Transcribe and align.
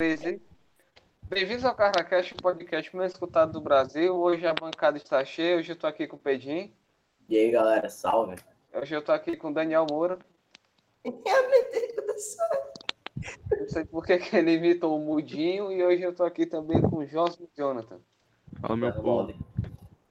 13. 0.00 0.40
Bem-vindos 1.28 1.62
ao 1.62 1.74
CarnaCast, 1.74 2.32
o 2.32 2.36
podcast 2.38 2.96
mais 2.96 3.12
escutado 3.12 3.52
do 3.52 3.60
Brasil. 3.60 4.16
Hoje 4.16 4.46
a 4.46 4.54
bancada 4.54 4.96
está 4.96 5.22
cheia, 5.26 5.58
hoje 5.58 5.72
eu 5.72 5.76
tô 5.76 5.86
aqui 5.86 6.06
com 6.06 6.16
o 6.16 6.18
Pedinho. 6.18 6.72
E 7.28 7.36
aí, 7.36 7.50
galera, 7.50 7.90
salve. 7.90 8.36
Hoje 8.72 8.96
eu 8.96 9.04
tô 9.04 9.12
aqui 9.12 9.36
com 9.36 9.50
o 9.50 9.52
Daniel 9.52 9.84
Moura. 9.90 10.18
Não 11.04 11.12
sei 13.68 13.84
por 13.84 14.06
que 14.06 14.14
ele 14.34 14.54
imitou 14.54 14.96
o 14.96 15.04
Mudinho 15.04 15.70
e 15.70 15.84
hoje 15.84 16.00
eu 16.00 16.14
tô 16.14 16.24
aqui 16.24 16.46
também 16.46 16.80
com 16.80 16.96
o 16.96 17.06
Jonathan. 17.06 18.00
Fala, 18.58 18.76
meu 18.78 18.94
povo. 18.94 19.34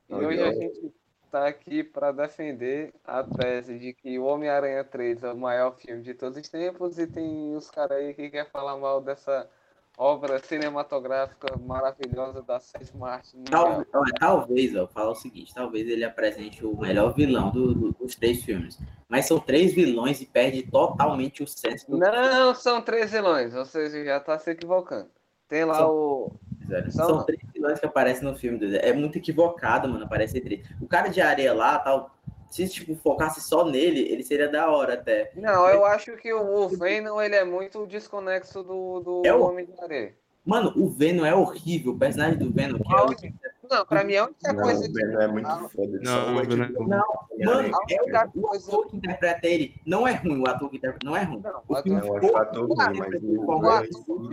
E 0.07 0.13
hoje 0.13 0.39
a 0.39 0.53
gente 0.53 0.93
tá 1.31 1.47
aqui 1.47 1.83
para 1.83 2.11
defender 2.11 2.93
a 3.03 3.23
tese 3.23 3.79
de 3.79 3.93
que 3.93 4.19
o 4.19 4.25
Homem-Aranha 4.25 4.83
3 4.83 5.23
é 5.23 5.33
o 5.33 5.37
maior 5.37 5.75
filme 5.77 6.03
de 6.03 6.13
todos 6.13 6.37
os 6.37 6.47
tempos 6.47 6.99
e 6.99 7.07
tem 7.07 7.55
os 7.55 7.71
caras 7.71 7.97
aí 7.97 8.13
que 8.13 8.29
querem 8.29 8.51
falar 8.51 8.77
mal 8.77 9.01
dessa 9.01 9.49
obra 9.99 10.39
cinematográfica 10.39 11.57
maravilhosa 11.57 12.41
da 12.41 12.57
mundial. 13.35 13.83
Tal- 13.91 14.01
olha, 14.01 14.13
talvez, 14.17 14.73
ó, 14.75 14.87
fala 14.87 15.11
o 15.11 15.15
seguinte, 15.15 15.53
talvez 15.53 15.85
ele 15.89 16.05
apresente 16.05 16.65
o 16.65 16.75
melhor 16.79 17.13
vilão 17.13 17.51
do- 17.51 17.75
do- 17.75 17.91
dos 17.91 18.15
três 18.15 18.41
filmes. 18.43 18.79
Mas 19.09 19.25
são 19.25 19.37
três 19.39 19.73
vilões 19.73 20.21
e 20.21 20.25
perde 20.25 20.63
totalmente 20.63 21.43
o 21.43 21.47
senso 21.47 21.91
do 21.91 21.97
Não, 21.97 22.55
são 22.55 22.81
três 22.81 23.11
vilões, 23.11 23.53
ou 23.53 23.65
seja, 23.65 24.01
já 24.05 24.19
tá 24.21 24.39
se 24.39 24.49
equivocando. 24.51 25.09
Tem 25.49 25.65
lá 25.65 25.75
São- 25.75 25.89
o. 25.91 26.31
velho. 26.61 26.91
São 26.91 27.05
São 27.07 27.25
três 27.25 27.41
vilões 27.53 27.79
que 27.79 27.85
aparecem 27.85 28.23
no 28.23 28.37
filme. 28.37 28.77
É 28.77 28.93
muito 28.93 29.17
equivocado, 29.17 29.89
mano, 29.89 30.05
aparecer 30.05 30.39
três. 30.41 30.65
O 30.79 30.87
cara 30.87 31.09
de 31.09 31.19
areia 31.19 31.53
lá, 31.53 31.77
tal, 31.79 32.15
se 32.49 32.67
tipo, 32.67 32.95
focasse 32.95 33.41
só 33.41 33.63
nele, 33.65 34.01
ele 34.01 34.23
seria 34.23 34.47
da 34.49 34.69
hora 34.69 34.93
até. 34.95 35.31
Não, 35.35 35.67
eu 35.69 35.85
acho 35.85 36.15
que 36.17 36.33
o 36.33 36.39
o 36.59 36.67
Venom 36.69 37.21
ele 37.21 37.35
é 37.35 37.43
muito 37.43 37.85
desconexo 37.85 38.63
do, 38.63 38.99
do 38.99 39.21
É 39.25 39.33
o- 39.33 39.43
Homem 39.43 39.65
de 39.65 39.73
Areia. 39.81 40.15
Mano, 40.45 40.73
o 40.75 40.89
Venom 40.89 41.25
é 41.25 41.35
horrível. 41.35 41.91
O 41.93 41.97
personagem 41.99 42.37
do 42.39 42.51
Venom, 42.51 42.79
que 42.79 42.91
é. 42.93 42.97
Aonde? 42.97 43.35
Não, 43.69 43.85
pra 43.85 44.03
mim 44.03 44.15
a 44.15 44.23
única 44.25 44.51
Não, 44.53 44.63
coisa 44.63 44.89
o 44.89 44.93
Venom 44.93 45.21
é 45.21 45.27
muito 45.27 45.69
foda. 45.69 45.99
Não, 46.01 46.05
só 46.05 46.31
o 46.31 46.39
Ed 46.41 46.55
Venom 46.55 46.63
é. 46.63 46.87
Não, 46.87 47.05
mano, 47.45 47.71
é 47.89 48.01
única 48.01 48.31
o, 48.35 48.41
coisa- 48.41 48.67
ator 48.69 48.87
que 48.87 48.97
interpreta 48.97 49.47
ele. 49.47 49.75
Não 49.85 50.07
é 50.07 50.13
ruim, 50.13 50.41
o 50.41 50.49
ator 50.49 50.69
que 50.71 50.77
interpreta 50.77 51.05
não 51.05 51.15
é 51.15 51.23
ruim. 51.23 51.41
Não, 51.43 51.61
O 51.67 51.73
Não, 51.73 51.77
é 51.77 51.81
ruim, 51.81 51.93
mas 51.93 52.09
o 52.09 52.15
é 52.37 52.41
ator-. 52.41 52.69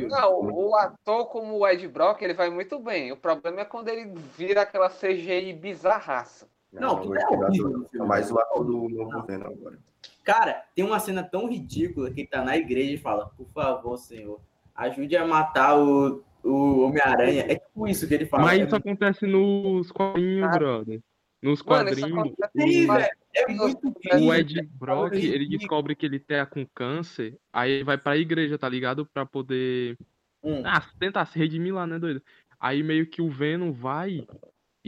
Não, 0.09 0.41
o 0.55 0.75
ator 0.77 1.27
como 1.27 1.59
o 1.59 1.69
Ed 1.69 1.87
Brock, 1.89 2.23
ele 2.23 2.35
vai 2.35 2.49
muito 2.49 2.79
bem. 2.79 3.13
O 3.13 3.17
problema 3.17 3.61
é 3.61 3.65
quando 3.65 3.89
ele 3.89 4.11
vira 4.39 4.63
aquela 4.63 4.89
CGI 4.89 5.53
bizarraça. 5.53 6.47
Não, 6.81 6.97
eu 6.97 7.03
tudo 7.03 7.17
é 7.17 7.27
horrível. 7.27 7.87
Mas 8.07 8.31
o 8.31 8.65
do 8.65 8.89
novo 8.89 9.23
Venom 9.27 9.47
agora. 9.47 9.79
Cara, 10.25 10.65
tem 10.75 10.85
uma 10.85 10.99
cena 10.99 11.23
tão 11.23 11.49
ridícula 11.49 12.11
que 12.11 12.21
ele 12.23 12.29
tá 12.29 12.45
na 12.45 12.57
igreja 12.57 12.93
e 12.93 12.99
fala: 12.99 13.27
Por 13.37 13.47
favor, 13.55 13.97
senhor, 13.97 14.41
ajude 14.75 15.17
a 15.17 15.27
matar 15.27 15.79
o, 15.79 16.23
o 16.43 16.81
Homem-Aranha. 16.81 17.43
É 17.49 17.55
tipo 17.57 17.87
isso 17.87 18.07
que 18.09 18.15
ele 18.15 18.27
fala. 18.27 18.45
Mas 18.45 18.61
é, 18.61 18.65
isso 18.65 18.77
acontece 18.77 19.27
nos 19.27 19.91
quadrinhos, 19.93 20.45
Ah. 20.49 20.59
brother. 20.59 21.01
Nos 21.43 21.63
Mano, 21.63 21.85
quadrinhos, 21.85 22.13
acontece 22.19 22.87
mas- 22.87 23.03
velho, 23.03 23.17
é 23.35 23.49
muito 23.53 23.95
o 24.15 24.35
Ed. 24.35 24.63
Brock, 24.73 25.13
ele 25.15 25.47
descobre 25.47 25.95
que 25.95 26.07
ele 26.07 26.19
tá 26.19 26.45
com 26.47 26.67
câncer, 26.75 27.37
aí 27.53 27.71
ele 27.73 27.85
vai 27.85 27.99
pra 27.99 28.17
igreja, 28.17 28.59
tá 28.59 28.69
ligado? 28.69 29.07
Pra 29.07 29.25
poder 29.27 29.97
Hum. 30.43 30.63
ah, 30.65 30.83
tentar 30.99 31.27
se 31.27 31.39
redimir 31.39 31.75
lá, 31.75 31.87
né, 31.87 31.99
doido? 31.99 32.23
Aí 32.59 32.83
meio 32.83 33.07
que 33.07 33.21
o 33.21 33.29
Venom 33.31 33.71
vai 33.71 34.27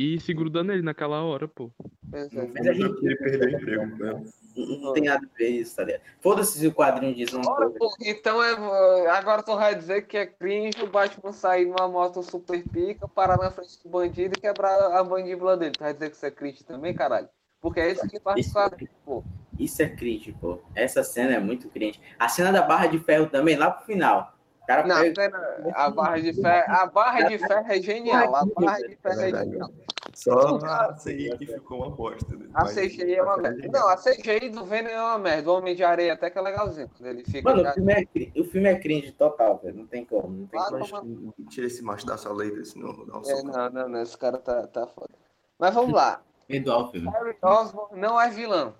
e 0.00 0.20
se 0.20 0.32
gruda 0.32 0.62
nele 0.62 0.82
naquela 0.82 1.22
hora, 1.24 1.48
pô. 1.48 1.70
É. 2.12 2.27
Mas 2.54 2.66
a 2.66 2.72
gente- 2.72 3.04
ele 3.04 3.16
perdeu 3.16 3.48
o 3.48 3.50
emprego. 3.50 3.86
Né? 3.96 4.22
Não, 4.56 4.66
não 4.80 4.92
tem 4.92 5.05
nada 5.05 5.24
a 5.27 5.38
ver 5.38 5.48
isso, 5.48 5.77
tá 5.77 5.84
ligado? 5.84 6.02
Foda-se 6.20 6.58
se 6.58 6.66
o 6.66 6.72
quadrinho 6.72 7.14
diz 7.14 7.32
uma 7.32 7.48
Ora, 7.50 7.64
coisa. 7.70 7.78
pô, 7.78 7.94
então 8.00 8.42
é, 8.42 9.08
agora 9.10 9.42
tu 9.42 9.55
vai 9.56 9.74
dizer 9.74 10.02
que 10.06 10.16
é 10.16 10.27
cringe 10.27 10.82
o 10.82 10.86
Batman 10.86 11.32
sair 11.32 11.66
numa 11.66 11.86
moto 11.88 12.22
super 12.22 12.62
pica, 12.68 13.06
parar 13.08 13.36
na 13.36 13.50
frente 13.50 13.78
do 13.82 13.88
bandido 13.88 14.34
e 14.36 14.40
quebrar 14.40 14.96
a 14.98 15.05
mandíbula 15.05 15.56
dele. 15.56 15.72
Tu 15.72 15.80
vai 15.80 15.92
dizer 15.92 16.10
que 16.10 16.16
isso 16.16 16.27
é 16.27 16.30
cringe 16.30 16.64
também, 16.64 16.94
caralho? 16.94 17.28
Porque 17.60 17.80
é 17.80 17.90
isso 17.92 18.08
que 18.08 18.20
faz 18.20 18.38
Isso- 18.38 18.55
quadrinho, 18.55 18.90
pô. 19.05 19.23
Isso 19.58 19.83
é 19.83 19.89
cringe, 19.89 20.33
pô. 20.40 20.61
Essa 20.74 21.02
cena 21.02 21.34
é 21.34 21.40
muito 21.40 21.68
cringe. 21.68 22.00
A 22.18 22.28
cena 22.28 22.52
da 22.52 22.62
barra 22.62 22.86
de 22.86 22.98
ferro 23.00 23.27
também, 23.28 23.56
lá 23.56 23.70
pro 23.70 23.84
final. 23.84 24.33
O 24.68 24.70
cara 24.70 24.86
Não, 24.86 25.01
pega- 25.01 25.14
cena- 25.23 25.73
a 25.74 25.90
barra 25.90 26.18
de 26.20 26.33
ferro, 26.34 26.64
a 26.74 26.86
barra 26.86 27.23
de 27.23 27.39
ferro 27.39 27.73
é 27.73 27.80
genial. 27.80 28.36
A 28.36 28.45
barra 28.45 28.79
de 28.80 28.96
ferro 28.96 29.20
é 29.23 29.30
genial. 29.30 29.70
Só 30.12 30.56
a 30.58 30.95
CI 30.95 31.34
que 31.39 31.46
ficou 31.46 31.79
uma 31.79 31.90
bosta. 31.90 32.36
né? 32.36 32.46
A 32.52 32.67
CGI 32.67 33.14
é 33.14 33.23
uma 33.23 33.39
merda. 33.39 33.67
Não, 33.73 33.89
a 33.89 33.96
CGI 33.96 34.51
do 34.51 34.67
Venom 34.67 34.90
é 34.90 35.01
uma 35.01 35.18
merda. 35.18 35.51
O 35.51 35.55
Homem 35.56 35.74
de 35.74 35.83
Areia 35.83 36.12
até 36.12 36.29
que 36.29 36.39
é 36.39 36.42
legalzinho. 36.42 36.90
Quando 36.98 37.06
ele 37.08 37.24
fica. 37.24 37.48
Mano, 37.48 37.67
o 37.67 37.73
filme, 37.73 37.92
é, 37.95 38.05
cri- 38.05 38.33
o 38.36 38.45
filme 38.45 38.68
é 38.68 38.79
cringe 38.79 39.12
total, 39.12 39.58
velho. 39.62 39.77
Não 39.79 39.86
tem 39.86 40.05
como. 40.05 40.29
Não 40.29 40.46
tem 40.46 40.61
Ah, 40.61 40.67
como. 40.70 41.35
Mas 41.39 41.55
tira 41.55 41.67
esse 41.67 41.83
macho 41.83 42.05
da 42.05 42.18
sala 42.18 42.42
aí, 42.42 42.64
senão 42.67 42.92
vou 42.92 43.06
dar 43.06 43.18
um 43.18 43.23
É, 43.23 43.42
não, 43.42 43.70
não, 43.70 43.89
não. 43.89 44.02
Esse 44.02 44.18
cara 44.18 44.36
tá, 44.36 44.67
tá 44.67 44.86
foda. 44.86 45.14
Mas 45.58 45.73
vamos 45.74 45.95
lá. 45.95 46.20
Perdoar 46.46 46.79
o 46.85 46.90
filme. 46.90 47.08
Harry 47.11 47.36
Osborn 47.40 47.98
não 47.98 48.20
é 48.20 48.29
vilão. 48.29 48.74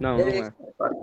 Não, 0.00 0.16
não 0.18 0.20
Ele- 0.26 0.38
é. 0.40 0.52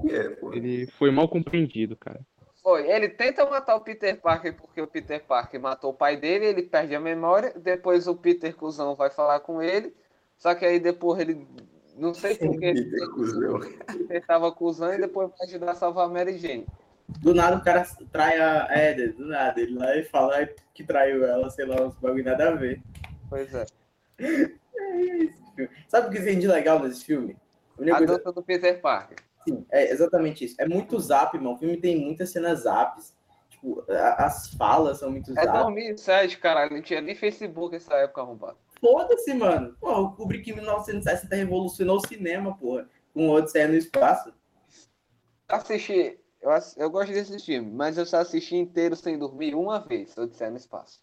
É. 0.09 0.37
Ele 0.53 0.87
foi 0.87 1.09
mal 1.11 1.29
compreendido, 1.29 1.95
cara. 1.95 2.19
Foi. 2.65 2.89
Ele 2.89 3.07
tenta 3.09 3.45
matar 3.47 3.75
o 3.75 3.81
Peter 3.81 4.19
Parker 4.19 4.55
porque 4.55 4.81
o 4.81 4.87
Peter 4.87 5.23
Parker 5.23 5.61
matou 5.61 5.91
o 5.91 5.93
pai 5.93 6.17
dele, 6.17 6.47
ele 6.47 6.63
perde 6.63 6.95
a 6.95 6.99
memória. 6.99 7.53
Depois 7.55 8.07
o 8.07 8.15
Peter 8.15 8.55
Cusão 8.55 8.95
vai 8.95 9.11
falar 9.11 9.39
com 9.41 9.61
ele. 9.61 9.95
Só 10.35 10.55
que 10.55 10.65
aí 10.65 10.79
depois 10.79 11.19
ele. 11.19 11.47
Não 11.95 12.11
sei 12.15 12.35
por 12.35 12.57
que 12.57 12.65
ele 12.65 12.85
Peter 12.85 13.09
Cusão. 13.11 13.59
Peter 13.59 14.25
tava 14.25 14.47
acusando 14.47 14.95
e 14.95 14.97
depois 15.01 15.29
vai 15.37 15.47
ajudar 15.47 15.71
a 15.73 15.75
salvar 15.75 16.07
a 16.07 16.09
Mary 16.09 16.39
Jane. 16.39 16.65
Do 17.21 17.35
nada 17.35 17.57
o 17.57 17.63
cara 17.63 17.85
trai 18.11 18.39
a 18.41 18.67
Eder, 18.89 19.13
do 19.13 19.27
nada. 19.27 19.61
Ele 19.61 19.77
lá 19.77 19.95
e 19.95 20.03
fala 20.03 20.49
que 20.73 20.83
traiu 20.83 21.23
ela, 21.23 21.51
sei 21.51 21.67
lá, 21.67 21.79
uns 21.83 21.93
bagulho 21.99 22.23
nada 22.25 22.49
a 22.49 22.55
ver. 22.55 22.81
Pois 23.29 23.53
é. 23.53 23.63
Sabe 25.87 26.07
o 26.07 26.11
que 26.11 26.19
tem 26.25 26.39
de 26.39 26.47
legal 26.47 26.79
nesse 26.79 27.05
filme? 27.05 27.37
A 27.79 27.83
A 27.93 27.97
coisa- 27.97 28.17
dança 28.17 28.31
do 28.31 28.41
Peter 28.41 28.81
Parker. 28.81 29.17
Sim, 29.47 29.65
é 29.71 29.91
exatamente 29.91 30.43
isso. 30.45 30.55
É 30.59 30.67
muito 30.67 30.99
zap, 30.99 31.37
mano. 31.37 31.53
O 31.53 31.57
filme 31.57 31.77
tem 31.77 31.99
muitas 31.99 32.29
cenas 32.31 32.61
zaps. 32.63 33.13
Tipo, 33.49 33.83
a- 33.89 34.25
as 34.25 34.49
falas 34.55 34.99
são 34.99 35.11
muito 35.11 35.31
É 35.37 35.43
zap. 35.45 35.59
2007, 35.63 36.37
caralho. 36.39 36.73
Não 36.75 36.81
tinha 36.81 37.01
nem 37.01 37.15
Facebook 37.15 37.73
nessa 37.73 37.93
época 37.95 38.21
arrombado. 38.21 38.57
Foda-se, 38.79 39.33
mano. 39.33 39.75
Pô, 39.79 39.91
o 40.01 40.11
Kubrick 40.15 40.49
em 40.51 40.55
1960 40.55 41.35
revolucionou 41.35 41.97
o 41.97 42.07
cinema, 42.07 42.57
porra. 42.57 42.89
Com 43.13 43.29
o 43.29 43.31
Odisseia 43.33 43.67
no 43.67 43.75
espaço. 43.75 44.33
Assisti. 45.47 46.19
Eu, 46.41 46.51
eu 46.77 46.89
gosto 46.89 47.11
desse 47.11 47.39
filme, 47.39 47.71
mas 47.71 47.97
eu 47.97 48.05
só 48.05 48.17
assisti 48.17 48.55
inteiro 48.55 48.95
sem 48.95 49.17
dormir 49.17 49.55
uma 49.55 49.79
vez, 49.79 50.15
Odisseia 50.17 50.51
no 50.51 50.57
Espaço. 50.57 51.01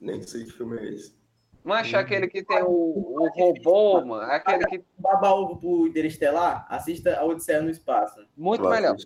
Nem 0.00 0.22
sei 0.22 0.44
que 0.44 0.52
filme 0.52 0.78
é 0.78 0.94
esse. 0.94 1.14
Mas 1.64 1.92
aquele 1.94 2.26
que 2.26 2.42
tem 2.44 2.62
o, 2.62 2.68
o 2.68 3.28
robô, 3.34 4.04
mano, 4.04 4.30
aquele 4.32 4.64
que. 4.66 4.84
Baba 4.98 5.32
ovo 5.32 5.56
pro 5.56 5.86
Interestelar, 5.86 6.66
assista 6.68 7.16
a 7.18 7.24
Odisseia 7.24 7.62
no 7.62 7.70
espaço. 7.70 8.18
Muito 8.36 8.64
Eu 8.64 8.70
melhor. 8.70 8.96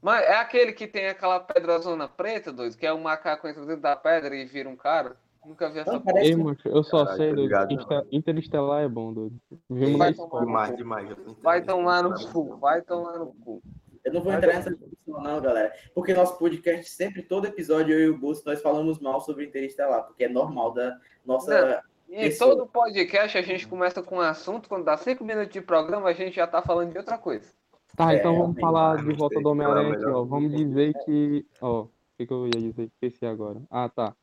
Mas 0.00 0.24
é 0.24 0.34
aquele 0.36 0.72
que 0.72 0.86
tem 0.86 1.08
aquela 1.08 1.40
pedrazona 1.40 2.06
preta, 2.08 2.52
doido, 2.52 2.76
que 2.76 2.86
é 2.86 2.92
um 2.94 3.02
macaco 3.02 3.48
entra 3.48 3.64
dentro 3.66 3.82
da 3.82 3.96
pedra 3.96 4.34
e 4.36 4.44
vira 4.44 4.68
um 4.68 4.76
cara. 4.76 5.16
Nunca 5.44 5.68
vi 5.70 5.78
essa 5.78 5.92
Não, 5.92 6.00
parece- 6.00 6.32
Ei, 6.32 6.36
eu 6.64 6.82
só 6.82 7.04
Caralho, 7.04 7.16
sei, 7.16 7.28
tá 7.28 7.34
doido. 7.34 7.42
ligado, 7.46 7.72
Insta- 7.72 8.06
Interestelar 8.10 8.82
é 8.82 8.88
bom, 8.88 9.12
doido. 9.12 9.36
Vimos 9.70 9.98
Vai 9.98 10.12
tomar. 10.14 10.40
Demais, 10.44 10.76
demais. 10.76 11.16
Vai 11.42 11.62
tomar 11.62 12.02
no 12.02 12.32
cu, 12.32 12.56
vai 12.56 12.82
tomar 12.82 13.18
no 13.18 13.26
cu. 13.44 13.62
Eu 14.06 14.12
não 14.12 14.22
vou 14.22 14.32
entrar 14.32 14.52
eu- 14.52 14.54
nessa 14.56 14.70
discussão, 14.70 15.20
não, 15.22 15.40
galera. 15.40 15.72
Porque 15.94 16.14
nosso 16.14 16.38
podcast, 16.38 16.88
sempre, 16.90 17.22
todo 17.22 17.46
episódio, 17.46 17.92
eu 17.92 18.00
e 18.00 18.08
o 18.10 18.16
Busto, 18.18 18.48
nós 18.48 18.62
falamos 18.62 19.00
mal 19.00 19.20
sobre 19.20 19.44
Interestelar, 19.46 20.04
porque 20.04 20.24
é 20.24 20.28
normal 20.28 20.72
da 20.72 20.98
nossa. 21.24 21.82
E 22.08 22.16
Pessoa. 22.20 22.56
todo 22.56 22.68
podcast 22.68 23.36
a 23.36 23.42
gente 23.42 23.66
começa 23.66 24.00
com 24.00 24.18
um 24.18 24.20
assunto, 24.20 24.68
quando 24.68 24.84
dá 24.84 24.96
cinco 24.96 25.24
minutos 25.24 25.52
de 25.52 25.60
programa, 25.60 26.08
a 26.08 26.12
gente 26.12 26.36
já 26.36 26.46
tá 26.46 26.62
falando 26.62 26.92
de 26.92 26.98
outra 26.98 27.18
coisa. 27.18 27.50
Tá, 27.96 28.12
É, 28.12 28.18
então 28.18 28.36
vamos 28.38 28.60
falar 28.60 28.98
não 29.02 29.08
de 29.08 29.16
volta 29.16 29.40
do 29.40 29.48
Homem-Aranha 29.48 29.94
é 29.94 29.96
aqui, 29.96 30.04
ó. 30.06 30.22
Vamos 30.22 30.52
dizer 30.54 30.92
que. 31.04 31.44
Ó, 31.60 31.82
o 31.82 31.90
que, 32.16 32.26
que 32.26 32.32
eu 32.32 32.46
ia 32.46 32.60
dizer? 32.60 32.84
Esqueci 32.84 33.26
agora. 33.26 33.60
Ah, 33.68 33.88
tá. 33.88 34.14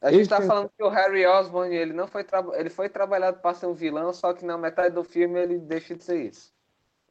A 0.00 0.10
gente 0.10 0.22
Esse 0.22 0.30
tá 0.30 0.38
é- 0.42 0.46
falando 0.46 0.70
que 0.74 0.82
o 0.82 0.88
Harry 0.88 1.26
Osborn, 1.26 1.74
ele 1.76 1.92
não 1.92 2.06
foi, 2.08 2.24
tra- 2.24 2.44
ele 2.54 2.70
foi 2.70 2.88
trabalhado 2.88 3.40
para 3.40 3.54
ser 3.54 3.66
um 3.66 3.74
vilão, 3.74 4.10
só 4.14 4.32
que 4.32 4.44
na 4.44 4.56
metade 4.56 4.94
do 4.94 5.04
filme 5.04 5.38
ele 5.38 5.58
deixa 5.58 5.94
de 5.94 6.02
ser 6.02 6.24
isso. 6.26 6.50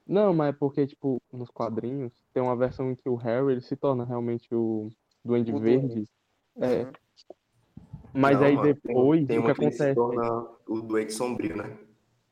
Não, 0.08 0.34
mas 0.34 0.50
é 0.50 0.58
porque, 0.58 0.88
tipo, 0.88 1.21
nos 1.32 1.50
quadrinhos, 1.50 2.12
tem 2.34 2.42
uma 2.42 2.56
versão 2.56 2.92
em 2.92 2.96
que 2.96 3.08
o 3.10 3.16
Harry 3.16 3.52
ele 3.54 3.62
se 3.62 3.76
torna 3.76 4.04
realmente 4.04 4.48
o 4.54 4.90
Duende 5.24 5.54
O 5.54 5.60
Verde. 5.60 6.08
É. 6.58 6.84
Uhum. 6.84 6.92
Mas 8.14 8.40
Não, 8.40 8.46
aí 8.46 8.56
mano, 8.56 8.74
tem- 8.76 8.94
depois, 8.94 9.28
tem 9.28 9.40
o 9.40 9.44
que 9.44 9.64
ele 9.64 9.72
se 9.72 9.84
acontece? 9.84 9.96
torna 9.96 10.48
o 10.68 10.82
doente 10.82 11.14
sombrio, 11.14 11.56
né? 11.56 11.78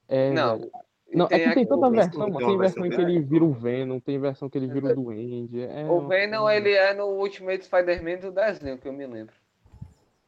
É, 0.08 0.32
Não. 0.32 0.70
Não, 1.12 1.26
é 1.26 1.30
Tem 1.30 1.50
que 1.50 1.54
tem 1.56 1.66
tanta 1.66 1.90
versão, 1.90 2.12
tem 2.26 2.34
mano. 2.34 2.46
uma 2.46 2.48
Tem 2.52 2.58
versão 2.58 2.86
em 2.86 2.90
que 2.92 3.02
ele 3.02 3.20
vira 3.20 3.44
o 3.44 3.52
Venom, 3.52 4.00
tem 4.00 4.20
versão 4.20 4.48
que 4.48 4.58
ele 4.60 4.68
vira 4.68 4.92
o 4.92 4.96
Duende. 4.96 5.64
É 5.64 5.90
O 5.90 6.08
Venom, 6.08 6.48
ele 6.48 6.72
é 6.72 6.94
no 6.94 7.06
Ultimate 7.06 7.66
Spider-Man 7.66 8.18
do 8.18 8.32
desenho, 8.32 8.78
que 8.78 8.88
eu 8.88 8.94
me 8.94 9.08
lembro. 9.08 9.34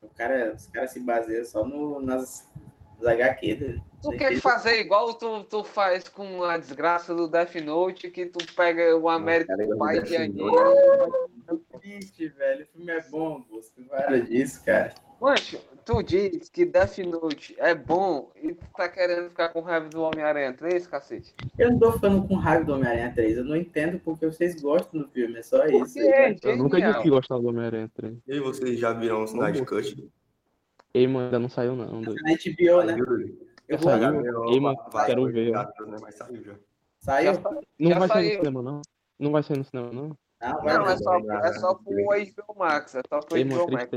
O 0.01 0.09
cara, 0.09 0.53
os 0.55 0.65
caras 0.67 0.89
se 0.91 0.99
baseiam 0.99 1.45
só 1.45 1.63
no, 1.63 2.01
nas, 2.01 2.49
HQ. 3.07 3.55
né? 3.55 3.81
Tu 4.01 4.11
quer 4.11 4.35
fazer 4.39 4.79
igual 4.79 5.13
tu, 5.13 5.43
tu 5.43 5.63
faz 5.63 6.07
com 6.07 6.43
a 6.43 6.57
desgraça 6.57 7.13
do 7.13 7.27
Death 7.27 7.55
Note, 7.55 8.09
que 8.09 8.25
tu 8.25 8.39
pega 8.55 8.95
o 8.97 9.07
América 9.07 9.55
eu 9.59 9.77
Pai 9.77 10.01
de 10.01 10.15
anime. 10.15 10.51
Vixe, 11.81 12.27
velho, 12.29 12.63
o 12.63 12.67
filme 12.67 12.91
é 12.91 13.01
bom, 13.09 13.41
Bosco. 13.49 13.81
Para 13.89 14.19
disso, 14.19 14.63
cara. 14.63 14.93
Mancho, 15.21 15.59
tu 15.85 16.01
diz 16.01 16.49
que 16.49 16.65
Death 16.65 16.97
Note 16.99 17.55
é 17.59 17.75
bom 17.75 18.31
e 18.41 18.53
tu 18.53 18.65
tá 18.75 18.89
querendo 18.89 19.29
ficar 19.29 19.49
com 19.49 19.61
raiva 19.61 19.87
do 19.87 20.01
Homem-Aranha 20.01 20.51
3, 20.53 20.87
cacete? 20.87 21.35
Eu 21.59 21.71
não 21.71 21.79
tô 21.79 21.91
ficando 21.91 22.27
com 22.27 22.35
raiva 22.35 22.65
do 22.65 22.73
Homem-Aranha 22.73 23.11
3. 23.13 23.37
Eu 23.37 23.43
não 23.43 23.55
entendo 23.55 23.99
porque 23.99 24.25
vocês 24.25 24.59
gostam 24.59 25.01
do 25.01 25.07
filme. 25.09 25.37
É 25.37 25.43
só 25.43 25.63
isso. 25.65 25.93
quê? 25.93 26.35
Eu 26.43 26.57
nunca 26.57 26.81
disse 26.81 27.03
que 27.03 27.09
gostava 27.09 27.39
do 27.39 27.49
Homem-Aranha 27.49 27.91
3. 27.93 28.17
E 28.27 28.39
vocês 28.39 28.79
já 28.79 28.93
viram 28.93 29.21
o 29.21 29.25
Snyder 29.25 29.63
Cut? 29.63 30.09
Ei, 30.93 31.07
mano, 31.07 31.25
ainda 31.25 31.39
não 31.39 31.49
saiu 31.49 31.75
não, 31.75 32.01
doido. 32.01 32.21
Na 32.23 32.31
HBO, 32.31 32.83
né? 32.83 32.95
Eu 33.67 33.77
vou 33.77 33.89
saiu? 33.91 34.49
Ei, 34.53 34.59
mano, 34.59 34.77
quero 35.05 35.25
ver. 35.31 35.51
Né? 35.51 35.65
Mas 36.01 36.15
saiu 36.15 36.43
já. 36.43 36.53
Saiu? 36.99 37.33
Não 37.79 37.89
Já 37.91 37.99
vai 37.99 38.07
sair 38.07 38.29
no 38.33 38.37
cinema, 38.37 38.61
não? 38.61 38.81
Não 39.19 39.31
vai 39.31 39.43
sair 39.43 39.57
no 39.57 39.63
cinema, 39.63 39.91
não? 39.91 40.17
Não, 40.41 40.61
vai 40.61 40.77
Não, 40.77 40.85
é 40.85 40.89
não. 40.89 40.97
só, 40.97 41.17
é 41.17 41.53
só 41.53 41.73
pro 41.75 41.93
HBO 41.93 42.55
Max, 42.59 42.95
é 42.95 43.01
só 43.07 43.19
pro 43.19 43.37
HBO 43.37 43.71
Max. 43.71 43.89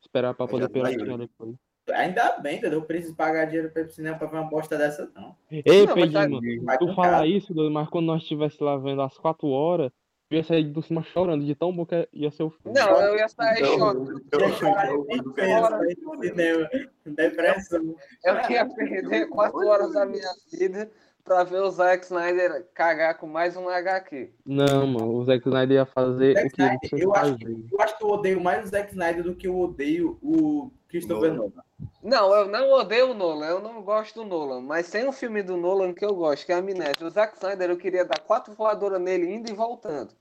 Esperar 0.00 0.34
pra 0.34 0.46
poder 0.46 0.70
saiu. 0.70 1.18
depois. 1.18 1.54
Ainda 1.94 2.38
bem? 2.38 2.60
Eu 2.62 2.82
preciso 2.82 3.16
pagar 3.16 3.46
dinheiro 3.46 3.70
pra 3.70 3.82
ir 3.82 3.86
pro 3.86 3.94
cinema 3.94 4.16
pra 4.16 4.28
ver 4.28 4.36
uma 4.36 4.48
bosta 4.48 4.78
dessa, 4.78 5.10
não. 5.16 5.34
Ei, 5.50 5.84
Não, 5.86 5.96
mas 5.96 6.12
tá- 6.12 6.78
tu 6.78 6.94
fala 6.94 7.26
isso, 7.26 7.52
mas 7.70 7.88
quando 7.88 8.06
nós 8.06 8.22
estivesse 8.22 8.62
lá 8.62 8.76
vendo 8.76 9.02
às 9.02 9.18
4 9.18 9.48
horas, 9.48 9.90
eu 10.32 10.38
ia 10.38 10.44
sair 10.44 10.64
do 10.64 10.82
cinema 10.82 11.04
chorando 11.04 11.44
de 11.44 11.54
tão 11.54 11.74
bom 11.74 11.84
que 11.86 12.08
ia 12.12 12.30
ser 12.30 12.42
o 12.44 12.50
filme. 12.50 12.78
Não, 12.78 13.00
eu 13.00 13.16
ia 13.16 13.28
sair 13.28 13.58
Então, 13.62 13.78
chorando. 13.78 14.22
Ia 14.40 14.48
chorar 14.52 14.86
de 14.86 14.92
do 15.22 15.32
tristeza 15.32 15.60
cara- 15.62 15.78
pra 15.78 15.90
ir 15.90 15.96
pro 15.96 16.20
cinema. 16.22 16.70
Depressão. 17.06 17.94
Eu 18.24 18.34
ia 18.50 18.66
perder 18.66 19.28
quatro 19.28 19.66
horas 19.66 19.92
da 19.92 20.06
minha 20.06 20.30
vida 20.52 20.90
pra 21.24 21.44
ver 21.44 21.60
o 21.62 21.70
Zack 21.70 22.04
Snyder 22.04 22.66
cagar 22.74 23.16
com 23.18 23.26
mais 23.26 23.56
um 23.56 23.68
HQ. 23.68 24.32
Não, 24.44 24.86
mano, 24.86 25.14
o 25.14 25.24
Zack 25.24 25.46
Snyder 25.46 25.76
ia 25.76 25.86
fazer 25.86 26.34
Zack 26.34 26.46
o 26.46 26.50
que 26.50 26.62
ele 26.62 26.68
Snyder, 26.68 26.78
precisa 26.80 27.02
eu 27.04 27.14
acho 27.14 27.30
fazer. 27.32 27.64
Eu 27.72 27.80
acho 27.80 27.98
que 27.98 28.04
eu 28.04 28.08
odeio 28.08 28.40
mais 28.40 28.64
o 28.64 28.68
Zack 28.68 28.90
Snyder 28.90 29.22
do 29.22 29.34
que 29.34 29.46
eu 29.46 29.58
odeio 29.58 30.18
o 30.22 30.70
Christopher 30.88 31.32
Nolan. 31.32 31.48
Nolan. 31.50 31.62
Não, 32.02 32.34
eu 32.34 32.48
não 32.48 32.70
odeio 32.72 33.10
o 33.10 33.14
Nolan, 33.14 33.46
eu 33.46 33.60
não 33.60 33.82
gosto 33.82 34.16
do 34.22 34.24
Nolan, 34.28 34.60
mas 34.60 34.90
tem 34.90 35.08
um 35.08 35.12
filme 35.12 35.42
do 35.42 35.56
Nolan 35.56 35.92
que 35.94 36.04
eu 36.04 36.14
gosto, 36.14 36.44
que 36.46 36.52
é 36.52 36.56
a 36.56 36.58
Amnésia. 36.58 37.06
O 37.06 37.10
Zack 37.10 37.36
Snyder 37.36 37.70
eu 37.70 37.76
queria 37.76 38.04
dar 38.04 38.18
quatro 38.20 38.52
voadoras 38.54 39.00
nele 39.00 39.32
indo 39.32 39.48
e 39.50 39.54
voltando. 39.54 40.12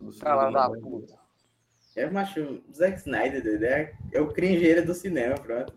Do 0.00 0.10
da 0.18 0.50
Nolan. 0.50 0.80
puta. 0.80 1.18
Eu 1.94 2.18
acho 2.18 2.40
o 2.42 2.74
Zack 2.74 2.98
Snyder, 2.98 3.42
doido, 3.42 3.64
é, 3.64 3.94
é 4.12 4.20
o 4.20 4.28
cringeiro 4.28 4.84
do 4.84 4.92
cinema, 4.94 5.34
pronto. 5.36 5.72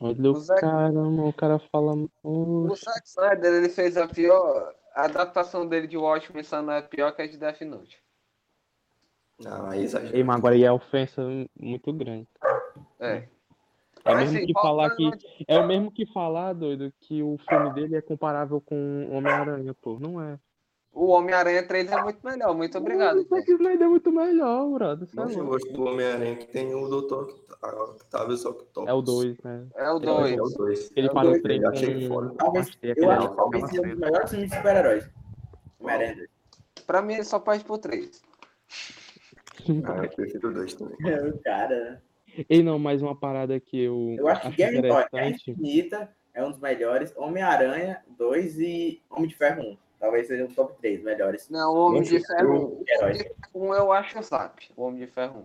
Olha 0.00 0.30
o 0.30 0.32
O 0.32 0.40
Zack- 0.40 0.60
cara, 0.60 0.92
mano, 0.92 1.28
o 1.28 1.32
cara 1.32 1.58
fala. 1.58 1.94
O 2.22 2.66
"Oxe, 2.70 2.84
Zack 2.84 3.06
Snyder 3.08 3.52
ele 3.54 3.68
fez 3.68 3.96
a 3.96 4.06
pior. 4.06 4.72
A 4.94 5.06
adaptação 5.06 5.66
dele 5.66 5.88
de 5.88 5.96
Watchmen 5.96 6.44
só 6.44 6.62
não 6.62 6.72
é 6.72 6.82
pior 6.82 7.10
que 7.12 7.22
a 7.22 7.26
de 7.26 7.36
Death 7.36 7.60
Note. 7.62 8.00
Não, 9.40 9.66
aí 9.68 9.82
exagero. 9.82 10.16
Ei, 10.16 10.22
mas 10.22 10.36
agora 10.36 10.54
aí 10.54 10.62
é 10.62 10.70
ofensa 10.70 11.22
muito 11.58 11.92
grande. 11.92 12.28
É. 13.00 13.28
É 14.06 14.14
Mas, 14.14 14.16
mesmo 14.30 14.36
assim, 14.36 14.46
que 14.46 14.52
falar 14.52 14.90
que. 14.94 15.10
É 15.48 15.58
o 15.58 15.66
mesmo 15.66 15.90
que 15.90 16.06
falar, 16.06 16.52
doido, 16.52 16.92
que 17.00 17.22
o 17.22 17.36
filme 17.48 17.72
dele 17.74 17.96
é 17.96 18.02
comparável 18.02 18.60
com 18.60 19.08
Homem-Aranha, 19.10 19.74
pô. 19.74 19.98
Não 19.98 20.20
é. 20.22 20.38
O 20.94 21.06
Homem-Aranha 21.08 21.66
3 21.66 21.90
é 21.90 22.02
muito 22.02 22.20
melhor, 22.24 22.54
muito 22.56 22.78
obrigado. 22.78 23.16
O 23.18 23.24
Zack 23.24 23.50
Snyder 23.50 23.82
é 23.82 23.88
muito 23.88 24.12
melhor, 24.12 24.70
brother. 24.70 25.08
É 25.12 25.16
Mas 25.16 25.36
eu 25.36 25.44
gosto 25.44 25.72
do 25.72 25.82
Homem-Aranha 25.84 26.36
que 26.36 26.46
tem 26.46 26.72
o 26.72 26.88
Doutor 26.88 27.34
Octavius 27.60 28.44
Octopus. 28.44 28.88
É 28.88 28.92
o 28.92 29.02
2, 29.02 29.36
né? 29.42 29.66
É 29.74 29.90
o 29.90 29.96
Ele- 29.96 30.06
2. 30.06 30.32
É 30.38 30.42
o 30.42 30.48
2. 30.50 30.92
Ele 30.94 31.06
É 31.08 31.10
o 31.10 31.12
para 31.12 31.26
o 31.26 31.30
dois, 31.30 31.42
trem 31.42 31.60
eu 31.62 31.68
achei 31.68 32.08
foda. 32.08 32.34
Talvez, 32.38 32.78
eu 32.82 33.10
acho 33.10 33.28
que 33.28 33.36
talvez 33.36 33.68
seja 33.70 33.82
um 33.82 33.88
dos 33.88 33.98
melhores 33.98 34.30
filmes 34.30 34.50
de 34.50 34.56
super-heróis. 34.56 35.10
Homem-Aranha. 35.80 36.28
Pra 36.86 37.02
mim 37.02 37.14
ele 37.14 37.24
só 37.24 37.40
perde 37.40 37.64
por 37.64 37.78
3. 37.78 38.22
Ah, 39.84 40.04
eu 40.04 40.10
prefiro 40.10 40.48
o 40.50 40.54
2 40.54 40.74
também. 40.74 40.96
É 41.10 41.22
o 41.28 41.38
cara, 41.40 41.84
né? 41.90 42.00
Ei, 42.48 42.62
não, 42.62 42.78
mais 42.78 43.02
uma 43.02 43.18
parada 43.18 43.58
que 43.58 43.80
eu, 43.82 44.14
Eu 44.18 44.28
acho 44.28 44.50
que 44.50 44.56
Guerra. 44.56 45.28
Infinita 45.28 46.08
é 46.32 46.44
um 46.44 46.50
dos 46.50 46.60
melhores. 46.60 47.12
Homem-Aranha 47.16 48.00
2 48.16 48.58
e 48.60 49.02
Homem 49.10 49.28
de 49.28 49.36
Ferro 49.36 49.62
1. 49.62 49.76
Talvez 50.04 50.26
seja 50.26 50.44
o 50.44 50.48
top 50.48 50.74
3 50.82 51.02
melhores 51.02 51.48
Não, 51.48 51.72
o 51.72 51.86
Homem 51.86 52.02
de 52.02 52.20
Ferro 52.20 52.50
1. 52.50 52.54
eu- 52.54 52.60
O 52.60 52.66
Homem 53.02 53.14
de 53.16 53.22
Ferro 53.24 53.34
1 53.54 53.74
eu 53.74 53.90
acho 53.92 54.18
o 54.18 54.22
Zap. 54.22 54.70
O 54.76 54.82
Homem 54.82 55.00
de 55.00 55.06
Ferro 55.06 55.38
1. 55.40 55.44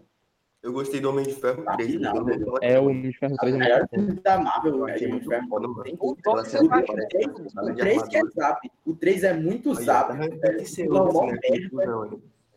Eu 0.61 0.73
gostei 0.73 0.99
do 0.99 1.09
Homem 1.09 1.23
de 1.25 1.33
Ferro 1.33 1.63
Ah, 1.65 1.77
3. 1.77 2.01
não, 2.01 2.13
todo 2.13 2.27
mundo 2.27 2.45
fala 2.45 2.59
que 2.59 2.65
É 2.65 2.77
o. 2.77 2.83
Homem 2.83 3.01
de 3.03 3.17
Ferro 3.17 3.31
Os 3.31 3.37
3 3.39 3.55
é 3.55 3.57
melhores 3.57 3.79
muito 3.79 3.95
bom. 3.95 4.05
filmes 4.07 4.21
da 4.23 4.37
Marvel, 4.37 4.75
Eu 4.75 4.87
é 4.89 4.91
achei 4.93 5.07
Homem 5.07 5.19
de 5.21 5.25
muito 5.25 5.29
Ferro 5.29 5.47
foda, 5.49 5.67
1. 5.67 5.71
mano. 5.71 5.83
Tem 5.83 5.93
O 5.93 5.97
tudo. 5.97 6.21
dois 6.21 6.27
Aquela 6.27 6.41
eu 6.41 6.45
cena 6.45 6.67
que 6.67 6.73
acho 6.75 6.91
aparece 6.91 7.07
três- 7.07 7.27
na 7.27 7.49
cidade 7.49 7.69
O 7.69 7.73
de 7.73 7.79
3 7.81 8.03
que 8.09 8.17
é 8.17 8.21
zap. 8.35 8.71
O 8.85 8.95
3 8.95 9.23
é 9.23 9.33
muito 9.33 9.73
zap. 9.75 10.13
né? 10.13 10.27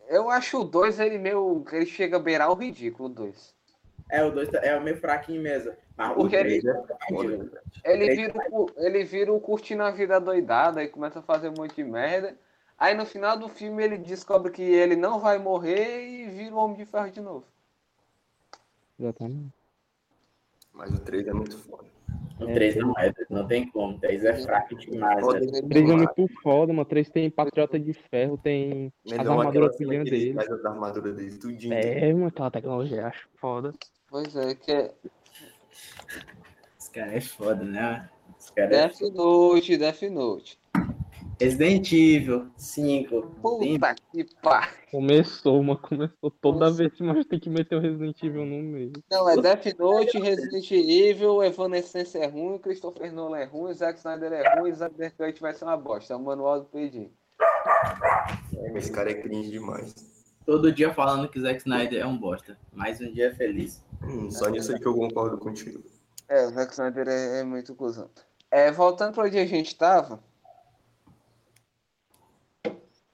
Eu 0.09 0.29
acho 0.29 0.59
o 0.59 0.63
2 0.65 0.99
ele 0.99 1.17
meio. 1.17 1.63
Ele 1.71 1.85
chega 1.85 2.17
a 2.17 2.19
beirar 2.19 2.51
o 2.51 2.55
ridículo, 2.55 3.07
o 3.07 3.11
2. 3.13 3.55
É, 4.13 4.23
o 4.23 4.31
2 4.31 4.53
é 4.53 4.79
meio 4.79 4.97
fraquinho 4.97 5.41
mesmo. 5.41 5.73
Mas 5.97 6.11
o 6.11 6.15
Porque 6.15 6.37
3 6.37 6.63
ele- 6.63 6.69
é 6.69 6.73
Foda, 6.73 6.97
foda. 7.09 7.37
né? 7.37 7.49
Ele 7.83 8.15
vira, 8.15 8.33
o, 8.37 8.51
cu- 8.51 8.71
ele 8.77 9.03
vira 9.03 9.33
o 9.33 9.39
curtindo 9.39 9.81
a 9.83 9.89
vida 9.91 10.19
doidada 10.19 10.83
e 10.83 10.87
começa 10.87 11.17
a 11.19 11.23
fazer 11.23 11.49
um 11.49 11.53
monte 11.57 11.75
de 11.75 11.83
merda. 11.83 12.35
Aí 12.77 12.93
no 12.95 13.05
final 13.07 13.37
do 13.37 13.49
filme 13.49 13.83
ele 13.83 13.97
descobre 13.97 14.51
que 14.51 14.61
ele 14.61 14.95
não 14.95 15.19
vai 15.19 15.39
morrer 15.39 16.05
e 16.05 16.29
vira 16.29 16.53
o 16.53 16.59
Homem 16.59 16.77
de 16.77 16.85
Ferro 16.85 17.09
de 17.09 17.21
novo. 17.21 17.45
Exatamente. 18.99 19.49
Mas 20.73 20.91
o 20.91 20.99
3 20.99 21.27
é 21.27 21.33
muito 21.33 21.57
foda. 21.57 21.83
O 22.39 22.45
3 22.45 22.75
não 22.75 22.93
é, 22.97 23.13
não 23.29 23.47
tem 23.47 23.67
como. 23.69 23.95
O 23.95 23.99
3 23.99 24.25
é 24.25 24.33
fraco 24.35 24.75
demais. 24.75 25.23
O 25.23 25.33
3 25.33 25.89
é 25.89 25.93
muito 25.95 26.27
foda, 26.41 26.67
mano. 26.73 26.81
O 26.81 26.85
3 26.85 27.09
tem 27.09 27.29
Patriota 27.29 27.79
de 27.79 27.93
Ferro, 27.93 28.37
tem 28.37 28.91
as 29.05 29.11
Melhor 29.11 29.21
aquela 29.23 29.39
armaduras 29.41 29.79
ele 29.79 30.03
dele. 30.03 30.33
faz 30.33 30.51
as 30.51 30.65
armaduras 30.65 31.15
dele, 31.15 31.37
tudinho. 31.37 31.73
É, 31.73 32.11
mano, 32.13 32.27
aquela 32.27 32.51
tecnologia, 32.51 33.07
acho 33.07 33.27
foda. 33.35 33.71
Pois 34.13 34.35
é, 34.35 34.53
que 34.53 34.71
é 34.71 34.93
Esse 36.79 36.91
cara 36.91 37.17
é 37.17 37.19
foda, 37.19 37.63
né? 37.63 38.07
Esse 38.39 38.53
cara 38.53 38.75
é... 38.75 38.87
Death 38.87 39.01
Note, 39.11 39.75
Death 39.75 40.01
Note. 40.03 40.59
Resident 41.41 41.91
Evil 41.91 42.47
5. 42.55 43.21
Puta 43.41 43.95
que 44.11 44.23
pariu. 44.39 44.71
Começou, 44.91 45.63
mano, 45.63 45.79
começou. 45.79 46.29
Toda 46.29 46.59
Nossa. 46.59 46.77
vez 46.77 46.93
que 46.93 47.01
nós 47.01 47.25
tem 47.25 47.39
que 47.39 47.49
meter 47.49 47.75
o 47.75 47.79
Resident 47.79 48.21
Evil 48.21 48.45
no 48.45 48.61
meio. 48.61 48.93
Não, 49.09 49.27
é 49.27 49.35
Death 49.35 49.79
Note, 49.79 50.19
Resident 50.19 50.69
Evil, 50.69 51.43
Evanescence 51.43 52.15
é 52.15 52.27
ruim, 52.27 52.59
Christopher 52.59 53.11
Nolan 53.11 53.39
é 53.39 53.45
ruim, 53.45 53.73
Zack 53.73 53.97
Snyder 53.97 54.31
é 54.31 54.59
ruim, 54.59 54.71
Zack 54.73 54.93
Cut 55.17 55.41
vai 55.41 55.55
ser 55.55 55.65
uma 55.65 55.75
bosta. 55.75 56.13
É 56.13 56.15
o 56.15 56.19
manual 56.19 56.59
do 56.59 56.67
Pedinho. 56.67 57.11
É, 58.59 58.77
Esse 58.77 58.91
cara 58.91 59.09
é 59.09 59.15
cringe 59.15 59.49
demais. 59.49 60.12
Todo 60.45 60.71
dia 60.71 60.93
falando 60.93 61.29
que 61.29 61.39
Zack 61.39 61.59
Snyder 61.59 62.01
é 62.01 62.05
um 62.05 62.17
bosta. 62.17 62.57
Mais 62.73 62.99
um 62.99 63.11
dia 63.11 63.33
feliz. 63.33 63.83
Hum, 64.03 64.29
só 64.29 64.49
nisso 64.49 64.73
aí 64.73 64.79
que 64.79 64.85
eu 64.85 64.93
concordo 64.93 65.37
contigo. 65.37 65.83
É, 66.27 66.45
o 66.45 66.49
Zack 66.49 66.73
Snyder 66.73 67.07
é, 67.07 67.39
é 67.39 67.43
muito 67.43 67.73
cuzão. 67.75 68.09
É, 68.51 68.71
voltando 68.71 69.13
para 69.13 69.23
onde 69.25 69.37
a 69.39 69.45
gente 69.45 69.75
tava. 69.75 70.21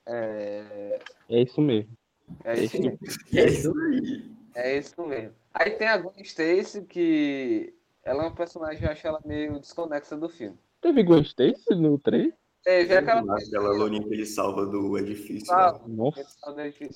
É, 0.06 0.98
É 1.28 1.42
isso 1.42 1.60
mesmo. 1.60 1.96
é 2.44 2.64
isso 2.64 2.80
mesmo. 2.80 2.98
É 3.32 3.46
isso 3.46 3.78
aí. 3.78 4.30
É 4.54 4.78
isso 4.78 5.06
mesmo. 5.06 5.34
Aí 5.54 5.70
tem 5.70 5.86
a 5.88 5.96
Gwen 5.98 6.22
Stacy, 6.22 6.82
que 6.82 7.72
ela 8.02 8.24
é 8.24 8.26
uma 8.26 8.34
personagem, 8.34 8.84
eu 8.84 8.90
acho 8.90 9.06
ela 9.06 9.20
meio 9.24 9.60
desconexa 9.60 10.16
do 10.16 10.28
filme. 10.28 10.58
Teve 10.80 11.02
Ghost 11.04 11.28
Stacy 11.28 11.74
no 11.76 11.98
3? 11.98 12.32
Teve 12.64 12.94
aquela 12.96 13.20
Aquela 13.36 13.70
lourinha 13.70 14.02
que 14.06 14.12
ele 14.14 14.26
salva 14.26 14.66
do 14.66 14.98
edifício. 14.98 15.52
Ah, 15.52 15.72
né? 15.72 15.80
Nossa. 15.86 16.26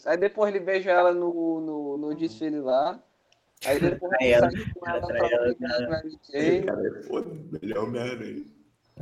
Aí 0.06 0.16
depois 0.16 0.54
ele 0.54 0.62
beija 0.64 0.90
ela 0.90 1.12
no, 1.12 1.60
no, 1.60 1.96
no 1.96 2.14
desfile 2.14 2.60
lá. 2.60 3.00
Aí 3.64 3.80
depois 3.80 4.12
Aí 4.20 4.26
ele 4.26 4.34
ela- 4.34 4.50
ela 4.86 4.96
ela, 4.96 5.44
brincar 5.46 5.56
com 5.56 5.84
a 5.84 5.88
Mary 5.88 6.18
Esse 6.34 6.62
cara 6.62 6.86
é 6.86 7.02
foda. 7.04 7.30
Melhor 7.62 7.84
Homem-Aranha. 7.84 8.44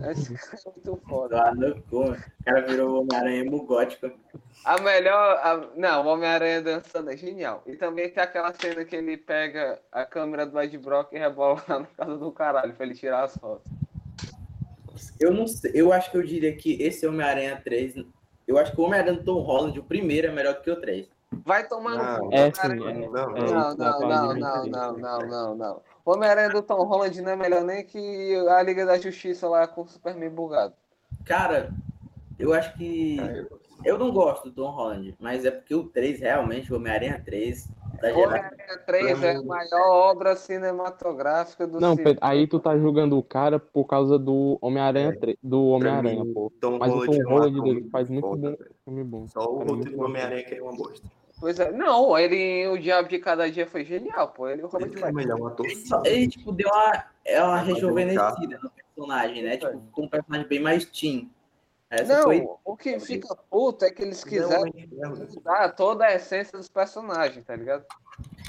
Esse 0.08 0.34
cara 0.34 0.62
é 0.66 0.70
muito 0.70 1.02
foda. 1.08 1.54
No 1.54 1.82
cu. 1.82 2.10
O 2.12 2.16
cara 2.44 2.60
virou 2.62 3.00
Homem-Aranha 3.02 3.50
gótico. 3.50 4.10
A 4.64 4.80
melhor. 4.80 5.36
a- 5.42 5.68
não, 5.74 6.04
o 6.06 6.08
Homem-Aranha 6.10 6.62
dançando 6.62 7.10
é 7.10 7.16
genial. 7.16 7.62
E 7.66 7.74
também 7.74 8.08
tem 8.08 8.22
aquela 8.22 8.52
cena 8.54 8.84
que 8.84 8.94
ele 8.94 9.16
pega 9.16 9.80
a 9.90 10.04
câmera 10.06 10.46
do 10.46 10.60
Ed 10.60 10.78
Brock 10.78 11.12
e 11.12 11.18
rebola 11.18 11.60
lá 11.68 11.80
na 11.80 11.86
casa 11.86 12.16
do 12.16 12.30
caralho 12.30 12.72
pra 12.74 12.86
ele 12.86 12.94
tirar 12.94 13.24
as 13.24 13.36
fotos. 13.36 13.70
Eu 15.22 15.32
não 15.32 15.46
sei. 15.46 15.70
Eu 15.74 15.92
acho 15.92 16.10
que 16.10 16.16
eu 16.16 16.22
diria 16.22 16.54
que 16.56 16.82
esse 16.82 17.06
Homem-Aranha 17.06 17.60
3. 17.62 18.04
Eu 18.46 18.58
acho 18.58 18.72
que 18.72 18.80
o 18.80 18.84
Homem-Aranha 18.84 19.18
do 19.18 19.24
Tom 19.24 19.40
Holland, 19.40 19.78
o 19.78 19.84
primeiro, 19.84 20.26
é 20.26 20.32
melhor 20.32 20.54
do 20.54 20.62
que 20.62 20.70
o 20.70 20.80
3. 20.80 21.08
Vai 21.44 21.66
tomar 21.66 21.96
no 21.96 22.02
Não, 22.02 22.28
cu. 22.28 22.34
É. 22.34 22.52
Não, 22.68 23.10
Não, 23.10 23.32
não, 23.32 23.76
não, 23.76 24.34
não, 24.34 24.98
não, 24.98 25.18
não, 25.20 25.54
não. 25.54 25.80
O 26.04 26.12
Homem-Aranha 26.12 26.50
do 26.50 26.62
Tom 26.62 26.82
Holland 26.82 27.22
não 27.22 27.32
é 27.32 27.36
melhor 27.36 27.62
nem 27.62 27.84
que 27.84 28.34
a 28.48 28.62
Liga 28.62 28.84
da 28.84 28.98
Justiça 28.98 29.48
lá 29.48 29.66
com 29.66 29.82
o 29.82 29.88
Superman 29.88 30.30
bugado. 30.30 30.74
Cara, 31.24 31.70
eu 32.38 32.52
acho 32.52 32.74
que. 32.76 33.18
Eu 33.84 33.98
não 33.98 34.12
gosto 34.12 34.44
do 34.44 34.52
Tom 34.52 34.70
Holland, 34.70 35.16
mas 35.18 35.44
é 35.44 35.50
porque 35.50 35.74
o 35.74 35.84
3, 35.84 36.20
realmente, 36.20 36.72
o 36.72 36.76
Homem-Aranha 36.76 37.22
3, 37.24 37.64
tá 37.64 37.70
O 37.70 37.72
gerando. 37.72 37.81
Homem-Aranha 38.10 38.78
3 38.86 39.22
é 39.22 39.36
a 39.36 39.42
maior 39.42 40.10
obra 40.10 40.34
cinematográfica 40.36 41.66
do 41.66 41.80
Não, 41.80 41.90
cinema. 41.92 42.04
Pedro, 42.10 42.18
aí 42.22 42.46
tu 42.46 42.58
tá 42.58 42.76
julgando 42.76 43.16
o 43.18 43.22
cara 43.22 43.58
por 43.58 43.84
causa 43.84 44.18
do 44.18 44.58
Homem-Aranha 44.60 45.16
3, 45.18 45.36
do 45.42 45.64
Homem-Aranha, 45.68 46.24
pô. 46.34 46.52
Tom 46.60 46.78
Mas 46.78 46.90
o 46.92 46.94
Holland 46.96 47.06
Tom 47.16 47.22
é 47.22 47.26
um 47.26 47.28
Holland 47.30 47.58
ator 47.58 47.74
dele 47.74 47.88
faz 47.90 48.08
muito 48.10 48.28
bom. 48.28 48.36
velho. 48.36 48.58
Filme 48.84 49.04
bom. 49.04 49.26
Só 49.28 49.40
o 49.40 49.58
roteiro 49.58 49.84
do 49.90 49.96
bom. 49.96 50.04
Homem-Aranha 50.04 50.42
que 50.44 50.54
é 50.54 50.62
uma 50.62 50.72
bosta. 50.76 51.06
Pois 51.40 51.58
é. 51.58 51.72
Não, 51.72 52.16
ele 52.16 52.68
o 52.68 52.78
Diabo 52.78 53.08
de 53.08 53.18
Cada 53.18 53.50
Dia 53.50 53.66
foi 53.66 53.84
genial, 53.84 54.28
pô. 54.28 54.48
Ele 54.48 54.62
o 54.62 54.70
Ele 54.78 54.90
também 54.90 55.28
é 55.28 55.34
um 55.34 55.46
ator. 55.46 55.66
Só- 55.86 56.02
Ele, 56.04 56.28
tipo, 56.28 56.52
deu 56.52 56.68
uma, 56.68 57.04
é 57.24 57.42
uma 57.42 57.58
é 57.58 57.62
um 57.62 57.64
rejuvenescida 57.64 58.60
no 58.62 58.70
personagem, 58.70 59.42
né? 59.42 59.56
Tipo, 59.56 59.80
com 59.90 60.02
um 60.02 60.08
personagem 60.08 60.46
bem 60.46 60.60
mais 60.60 60.84
teen. 60.84 61.28
Essa 61.94 62.16
Não, 62.16 62.22
foi. 62.24 62.48
o 62.64 62.74
que 62.74 62.98
fica 62.98 63.36
puto 63.50 63.84
é 63.84 63.90
que 63.90 64.00
eles 64.02 64.24
quiseram 64.24 64.66
é- 64.66 65.08
mudar 65.08 65.68
toda 65.74 66.06
a 66.06 66.14
essência 66.14 66.56
dos 66.56 66.66
personagens, 66.66 67.44
tá 67.44 67.54
ligado? 67.54 67.84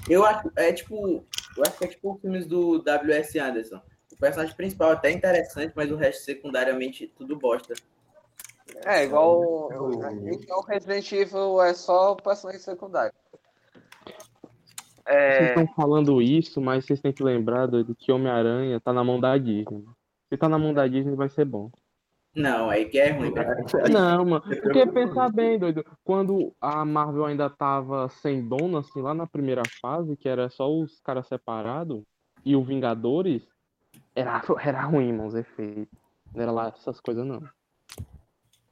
Eu 0.10 0.26
acho, 0.26 0.50
é 0.56 0.72
tipo, 0.72 1.26
eu 1.58 1.64
acho 1.68 1.78
que 1.78 1.84
é 1.84 1.88
tipo 1.90 2.14
os 2.14 2.22
filmes 2.22 2.46
do 2.48 2.80
W.S. 2.80 3.38
Anderson. 3.38 3.82
O 4.14 4.16
personagem 4.18 4.56
principal 4.56 4.92
é 4.92 4.94
até 4.94 5.12
interessante, 5.12 5.74
mas 5.76 5.92
o 5.92 5.98
resto 5.98 6.24
secundariamente 6.24 7.06
tudo 7.18 7.38
bosta. 7.38 7.74
É, 8.86 9.04
igual 9.04 9.70
É 9.74 9.78
o- 9.80 10.30
então 10.30 10.62
Resident 10.62 11.12
Evil 11.12 11.62
é 11.62 11.74
só 11.74 12.16
personagem 12.16 12.62
secundário. 12.62 13.12
Vocês 14.06 15.06
É, 15.06 15.48
estão 15.50 15.68
falando 15.76 16.22
isso, 16.22 16.62
mas 16.62 16.86
vocês 16.86 17.02
têm 17.02 17.12
que 17.12 17.22
lembrar, 17.22 17.66
doido, 17.66 17.94
que 17.94 18.10
Homem-Aranha 18.10 18.80
tá 18.80 18.94
na 18.94 19.04
mão 19.04 19.20
da 19.20 19.38
Disney. 19.38 19.84
Se 20.30 20.38
tá 20.38 20.48
na 20.48 20.58
mão 20.58 20.74
da 20.74 20.88
Disney, 20.88 21.14
vai 21.14 21.28
ser 21.28 21.44
bom. 21.44 21.70
Não, 22.36 22.70
aí 22.70 22.86
que 22.86 23.00
é 23.00 23.12
ruim, 23.12 23.32
velho. 23.32 23.48
Não, 23.94 24.26
mano. 24.26 24.42
Porque 24.42 24.86
pensa 24.88 25.30
bem, 25.30 25.60
doido. 25.60 25.86
Quando 26.04 26.52
a 26.60 26.84
Marvel 26.84 27.26
ainda 27.26 27.50
tava 27.50 28.10
sem 28.10 28.48
dono, 28.48 28.78
assim, 28.78 29.02
lá 29.02 29.14
na 29.14 29.28
primeira 29.28 29.62
fase, 29.82 30.16
que 30.18 30.28
era 30.28 30.50
só 30.50 30.68
os 30.72 31.00
caras 31.02 31.28
separados, 31.28 32.02
e 32.44 32.56
o 32.56 32.64
Vingadores, 32.64 33.44
era, 34.16 34.42
era 34.62 34.82
ruim, 34.82 35.12
mano, 35.12 35.28
os 35.28 35.36
efeitos. 35.36 35.88
Não 36.34 36.42
era 36.42 36.52
lá 36.52 36.74
essas 36.76 37.00
coisas, 37.00 37.24
não. 37.26 37.42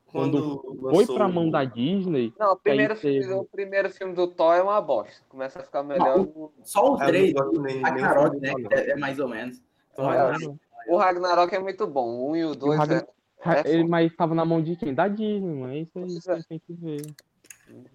Quando 0.07 0.59
Foi 0.61 0.81
lançou 0.99 1.15
pra 1.15 1.27
o- 1.27 1.31
mão 1.31 1.49
da 1.49 1.63
Disney, 1.63 2.33
não, 2.37 2.53
o 2.53 2.57
primeiro, 2.57 2.95
filme, 2.97 3.19
teve- 3.21 3.33
o 3.33 3.45
primeiro 3.45 3.89
filme 3.91 4.13
do 4.13 4.27
Thor 4.27 4.55
é 4.55 4.61
uma 4.61 4.81
bosta. 4.81 5.23
Começa 5.29 5.59
a 5.59 5.63
ficar 5.63 5.83
melhor. 5.83 6.17
no- 6.17 6.51
Só 6.63 6.97
três, 6.97 7.31
não 7.33 7.43
gosto 7.45 7.61
nem- 7.61 7.75
nem 7.75 7.83
Ragnarok, 7.83 8.35
do 8.35 8.41
né? 8.41 8.53
É, 8.71 8.91
é 8.91 8.95
mais 8.97 9.19
ou 9.19 9.29
menos. 9.29 9.61
Então, 9.93 10.09
Ah, 10.09 10.31
Ragnarok- 10.31 10.59
O 10.89 10.97
Ragnarok 10.97 11.55
é 11.55 11.59
muito 11.59 11.87
bom. 11.87 12.09
O 12.09 12.31
um 12.31 12.35
e 12.35 12.43
o 12.43 12.55
dois 12.55 12.77
Ragn- 12.79 12.95
é. 13.01 13.07
É 13.45 13.69
ele, 13.69 13.83
mas 13.87 14.13
tava 14.15 14.35
na 14.35 14.45
mão 14.45 14.61
de 14.61 14.75
quem? 14.75 14.93
Da 14.93 15.07
Disney, 15.07 15.53
mano. 15.55 15.73
É 15.73 15.77
isso 15.79 15.91
aí 15.97 16.05
Pois 16.05 16.23
que 16.23 16.31
é. 16.31 16.43
têm 16.43 16.59
que 16.59 16.73
ver. 16.73 17.01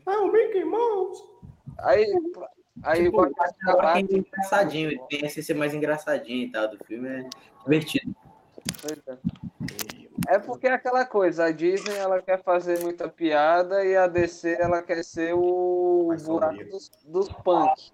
Ah, 0.07 0.21
o 0.23 0.33
Mickey 0.33 0.65
Mouse. 0.65 1.23
Aí, 1.79 2.07
aí 2.83 3.05
Tipo, 3.05 3.17
pode 3.17 3.33
o 3.33 3.37
Ragnarok 3.39 4.15
é 4.15 4.19
engraçadinho, 4.19 4.91
ele 4.91 5.01
tem 5.09 5.23
a 5.23 5.27
essência 5.27 5.55
mais 5.55 5.75
engraçadinha 5.75 6.47
e 6.47 6.51
tal 6.51 6.69
do 6.69 6.79
filme, 6.85 7.09
é 7.09 7.29
divertido. 7.63 8.15
Pois 8.83 9.03
é. 9.07 9.19
É 10.29 10.39
porque 10.39 10.67
é 10.67 10.73
aquela 10.73 11.05
coisa, 11.05 11.45
a 11.45 11.53
Disney 11.53 11.95
ela 11.95 12.21
quer 12.21 12.43
fazer 12.43 12.81
muita 12.83 13.09
piada 13.09 13.85
e 13.85 13.95
a 13.97 14.07
DC 14.09 14.57
ela 14.59 14.83
quer 14.83 15.05
ser 15.05 15.35
o 15.35 16.07
Mais 16.09 16.27
buraco 16.27 16.65
dos, 16.65 16.91
dos 17.07 17.29
punk. 17.29 17.93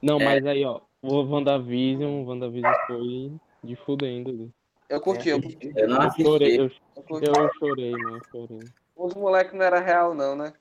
Não, 0.00 0.18
É. 0.20 0.24
mas 0.24 0.46
aí, 0.46 0.64
ó, 0.64 0.80
o 1.02 1.22
WandaVision, 1.24 2.22
o 2.22 2.26
WandaVision 2.26 2.72
foi 2.86 3.32
de 3.64 3.76
fudendo. 3.76 4.50
Eu 4.88 5.00
curti, 5.00 5.28
eu 5.28 5.42
curti. 5.42 5.72
Eu 5.76 5.88
não 5.88 6.02
Eu 6.02 6.10
chorei, 6.10 6.60
assisti. 6.60 6.80
eu, 6.94 6.96
Eu 6.96 7.02
curti. 7.02 7.28
eu 7.28 7.50
chorei, 7.58 7.90
mano, 7.92 8.16
eu 8.16 8.22
chorei. 8.30 8.58
Os 8.96 9.14
moleques 9.14 9.52
não 9.52 9.64
era 9.64 9.80
real, 9.80 10.14
não, 10.14 10.36
né? 10.36 10.52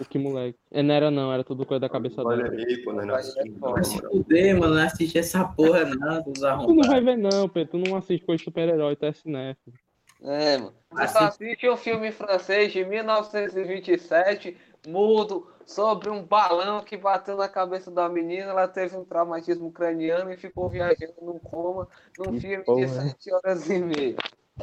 O 0.00 0.04
que 0.04 0.18
moleque? 0.18 0.58
É, 0.70 0.82
não 0.82 0.94
era 0.94 1.10
não, 1.10 1.32
era 1.32 1.44
tudo 1.44 1.66
coisa 1.66 1.80
da 1.80 1.88
cabeça 1.88 2.22
Olha 2.22 2.50
dele. 2.50 2.64
aí, 2.66 2.82
pô, 2.82 2.92
né? 2.92 3.04
Não 3.04 3.12
Vai, 3.12 3.20
assisti, 3.20 3.40
é 3.40 3.82
se 3.82 4.00
fuder, 4.00 4.58
mano, 4.58 4.74
não 4.74 4.82
assisti 4.82 5.18
essa 5.18 5.44
porra 5.44 5.84
não, 5.84 6.22
dos 6.22 6.40
Tu 6.40 6.74
não 6.74 6.88
vai 6.88 7.00
ver 7.02 7.16
não, 7.16 7.48
Pedro, 7.48 7.72
tu 7.72 7.78
não 7.78 7.96
assiste 7.96 8.24
coisa 8.24 8.38
de 8.38 8.44
super-herói, 8.44 8.96
tu 8.96 9.04
é 9.04 9.12
cinéfilo. 9.12 9.76
É, 10.24 10.56
mano. 10.58 10.74
Você 10.90 11.08
só 11.08 11.18
assiste 11.20 11.68
um 11.68 11.76
filme 11.76 12.12
francês 12.12 12.72
de 12.72 12.84
1927, 12.84 14.56
mudo, 14.86 15.48
sobre 15.66 16.10
um 16.10 16.22
balão 16.22 16.82
que 16.84 16.96
bateu 16.96 17.36
na 17.36 17.48
cabeça 17.48 17.90
da 17.90 18.08
menina, 18.08 18.50
ela 18.50 18.68
teve 18.68 18.96
um 18.96 19.04
traumatismo 19.04 19.72
craniano 19.72 20.32
e 20.32 20.36
ficou 20.36 20.68
viajando 20.68 21.14
num 21.22 21.38
coma 21.38 21.88
num 22.18 22.32
Que 22.34 22.40
filme 22.40 22.64
porra, 22.64 22.86
de 22.86 22.92
hein? 22.92 23.08
7 23.10 23.32
horas 23.32 23.70
e 23.70 23.78
meia. 23.80 24.16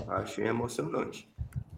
Achei 0.08 0.46
emocionante. 0.48 1.30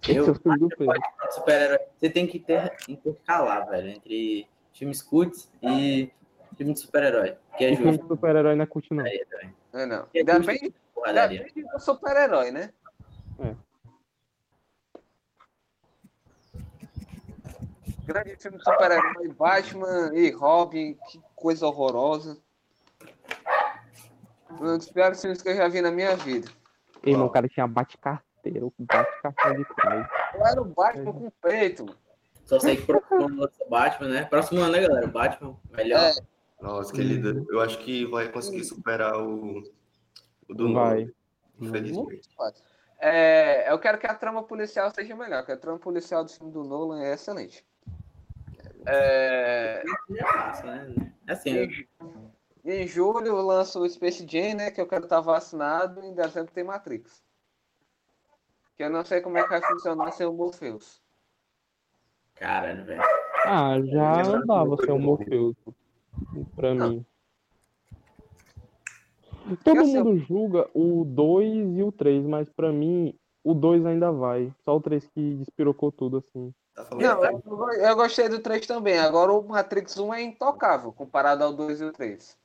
Eu- 0.07 0.23
é. 0.31 1.31
Super-herói. 1.31 1.79
Você 1.99 2.09
tem 2.09 2.27
que 2.27 2.39
ter, 2.39 2.75
intercalar, 2.89 3.69
velho, 3.69 3.89
entre 3.89 4.47
filmes 4.73 5.01
cults 5.01 5.49
e 5.61 6.11
filme 6.57 6.73
de 6.73 6.79
super-herói. 6.79 7.35
Que 7.57 7.65
é 7.65 7.71
O 7.71 7.75
filme 7.77 7.91
justo. 7.93 8.03
de 8.03 8.07
super-herói 8.09 8.55
não 8.55 8.63
é 8.63 8.67
curte 8.67 8.93
não. 8.93 9.05
É, 9.05 9.85
não. 9.85 10.07
É 10.13 10.23
Depende, 10.23 10.73
Porradaria. 10.93 11.43
depende 11.45 11.67
do 11.71 11.79
super-herói, 11.79 12.51
né? 12.51 12.71
É. 13.39 13.55
Grande 18.11 18.35
filme 18.35 18.57
de 18.57 18.63
super-herói, 18.63 19.27
Batman 19.29 20.11
e 20.13 20.31
Robin, 20.31 20.97
que 21.09 21.21
coisa 21.35 21.65
horrorosa. 21.65 22.37
Um 24.51 24.77
dos 24.77 24.91
piores 24.91 25.21
filmes 25.21 25.41
que 25.41 25.49
eu 25.49 25.55
já 25.55 25.67
vi 25.69 25.81
na 25.81 25.91
minha 25.91 26.15
vida. 26.17 26.49
Ei, 27.03 27.13
mano, 27.13 27.25
o 27.25 27.29
cara 27.29 27.47
tinha 27.47 27.65
bate-carteira, 27.65 28.65
o 28.65 28.73
bate-cartão 28.77 29.53
de 29.55 29.65
trás. 29.75 30.07
Eu 30.33 30.45
era 30.45 30.61
o 30.61 30.65
Batman 30.65 31.13
com 31.13 31.31
peito. 31.41 31.85
Só 32.45 32.59
sei 32.59 32.75
que 32.75 32.85
próximo 32.85 33.49
Batman, 33.69 34.09
né? 34.09 34.25
Próximo 34.25 34.59
ano, 34.59 34.73
né, 34.73 34.81
galera? 34.81 35.07
Batman, 35.07 35.57
melhor. 35.71 36.01
É. 36.01 36.13
Nossa, 36.61 36.91
que 36.91 37.01
lindo. 37.01 37.47
Eu 37.49 37.61
acho 37.61 37.79
que 37.79 38.05
vai 38.05 38.29
conseguir 38.29 38.65
superar 38.65 39.17
o, 39.17 39.63
o 40.49 40.53
do 40.53 40.73
Vai. 40.73 41.05
Nolan, 41.05 41.11
Infelizmente. 41.61 42.29
Fácil. 42.35 42.63
É, 42.99 43.71
eu 43.71 43.79
quero 43.79 43.97
que 43.97 44.05
a 44.05 44.13
trama 44.13 44.43
policial 44.43 44.91
seja 44.91 45.15
melhor, 45.15 45.43
que 45.45 45.51
a 45.51 45.57
trama 45.57 45.79
policial 45.79 46.23
do 46.23 46.29
filme 46.29 46.51
do 46.51 46.63
Nolan 46.63 47.01
é 47.01 47.13
excelente. 47.13 47.65
É, 48.85 49.83
É 49.83 50.65
né? 50.65 51.13
Assim, 51.27 51.51
eu- 51.51 51.65
em, 52.65 52.83
em 52.83 52.87
julho 52.87 53.35
lança 53.41 53.79
o 53.79 53.87
Space 53.87 54.25
Jam, 54.27 54.55
né? 54.55 54.71
Que 54.71 54.81
eu 54.81 54.87
quero 54.87 55.03
estar 55.03 55.21
vacinado. 55.21 56.01
Em 56.03 56.13
dezembro 56.13 56.51
tem 56.51 56.63
Matrix. 56.63 57.23
Que 58.75 58.83
eu 58.83 58.89
não 58.89 59.03
sei 59.05 59.21
como 59.21 59.37
é 59.37 59.43
que 59.43 59.49
vai 59.49 59.61
funcionar 59.61 60.11
sem 60.11 60.25
o 60.25 60.33
Morpheus. 60.33 61.01
caralho, 62.35 62.83
velho. 62.85 63.01
Ah, 63.45 63.79
já 63.83 64.21
andava 64.23 64.77
sem 64.77 64.91
o 64.93 64.99
Morpheus, 64.99 65.55
pra 66.55 66.73
Não. 66.73 66.89
mim. 66.89 67.05
Todo 69.63 69.81
assim, 69.81 70.01
mundo 70.01 70.17
julga 70.19 70.69
o 70.73 71.03
2 71.03 71.77
e 71.77 71.83
o 71.83 71.91
3, 71.91 72.25
mas 72.25 72.47
pra 72.49 72.71
mim 72.71 73.13
o 73.43 73.53
2 73.53 73.85
ainda 73.85 74.11
vai. 74.11 74.51
Só 74.63 74.77
o 74.77 74.81
3 74.81 75.07
que 75.07 75.35
despirocou 75.35 75.91
tudo, 75.91 76.17
assim. 76.17 76.53
Tá 76.73 76.85
falando 76.85 77.03
Não, 77.03 77.25
eu, 77.25 77.73
eu 77.73 77.95
gostei 77.95 78.29
do 78.29 78.39
3 78.39 78.65
também. 78.65 78.97
Agora 78.97 79.31
o 79.31 79.43
Matrix 79.43 79.97
1 79.97 80.13
é 80.13 80.21
intocável 80.21 80.91
comparado 80.91 81.43
ao 81.43 81.53
2 81.53 81.81
e 81.81 81.85
o 81.85 81.91
3. 81.91 82.37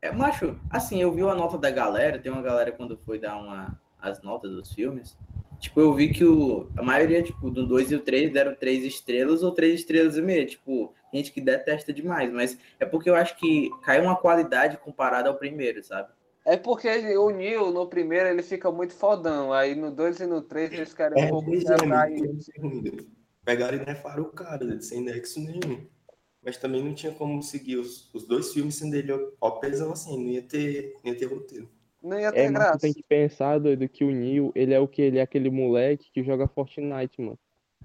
É, 0.00 0.12
macho, 0.12 0.56
assim, 0.70 1.02
eu 1.02 1.12
vi 1.12 1.22
a 1.22 1.34
nota 1.34 1.58
da 1.58 1.70
galera, 1.70 2.18
tem 2.18 2.30
uma 2.30 2.42
galera 2.42 2.70
quando 2.70 2.96
foi 2.96 3.18
dar 3.18 3.36
uma, 3.36 3.78
as 4.00 4.22
notas 4.22 4.52
dos 4.52 4.72
filmes. 4.72 5.16
Tipo, 5.58 5.80
eu 5.80 5.92
vi 5.92 6.12
que 6.12 6.24
o, 6.24 6.68
a 6.76 6.82
maioria, 6.82 7.20
tipo, 7.20 7.50
do 7.50 7.66
2 7.66 7.90
e 7.90 7.96
o 7.96 8.00
3 8.00 8.32
deram 8.32 8.54
3 8.54 8.84
estrelas 8.84 9.42
ou 9.42 9.50
3 9.50 9.80
estrelas 9.80 10.16
e 10.16 10.22
meia. 10.22 10.46
Tipo, 10.46 10.94
gente 11.12 11.32
que 11.32 11.40
detesta 11.40 11.92
demais. 11.92 12.32
Mas 12.32 12.56
é 12.78 12.86
porque 12.86 13.10
eu 13.10 13.16
acho 13.16 13.36
que 13.36 13.68
caiu 13.82 14.04
uma 14.04 14.16
qualidade 14.16 14.78
comparada 14.78 15.28
ao 15.28 15.34
primeiro, 15.34 15.82
sabe? 15.82 16.10
É 16.44 16.56
porque 16.56 16.88
o 17.18 17.30
Neil, 17.30 17.72
no 17.72 17.88
primeiro, 17.88 18.28
ele 18.28 18.42
fica 18.42 18.70
muito 18.70 18.94
fodão. 18.94 19.52
Aí 19.52 19.74
no 19.74 19.90
2 19.90 20.20
e 20.20 20.26
no 20.26 20.40
3 20.40 20.72
eles 20.72 20.94
querem 20.94 21.22
um 21.22 21.26
É, 21.26 21.28
pouco 21.28 21.50
pois 21.50 21.64
quebrar 21.64 22.10
é, 22.10 22.16
Pegaram 23.48 23.78
e 23.78 23.86
nefaram 23.86 24.24
o 24.24 24.30
cara, 24.30 24.62
né, 24.62 24.78
sem 24.78 25.00
nexo 25.02 25.40
nenhum. 25.40 25.86
Mas 26.44 26.58
também 26.58 26.84
não 26.84 26.92
tinha 26.92 27.12
como 27.12 27.42
seguir 27.42 27.76
os, 27.76 28.12
os 28.14 28.26
dois 28.26 28.52
filmes 28.52 28.74
sendo 28.74 28.94
ele 28.94 29.10
opesão 29.40 29.90
assim, 29.90 30.22
não 30.22 30.30
ia 30.30 30.42
ter, 30.42 30.94
não 31.02 31.10
ia 31.14 31.18
ter 31.18 31.24
roteiro. 31.24 31.66
Não 32.02 32.20
ia 32.20 32.30
ter 32.30 32.40
É, 32.40 32.50
mas 32.50 32.52
tu 32.52 32.58
graça. 32.66 32.78
tem 32.80 32.92
que 32.92 33.02
pensar, 33.02 33.58
doido, 33.58 33.88
que 33.88 34.04
o 34.04 34.10
Neil, 34.10 34.52
ele 34.54 34.74
é 34.74 34.78
o 34.78 34.86
que? 34.86 35.00
Ele 35.00 35.16
é 35.18 35.22
aquele 35.22 35.48
moleque 35.48 36.10
que 36.12 36.22
joga 36.22 36.46
Fortnite, 36.46 37.22
mano. 37.22 37.38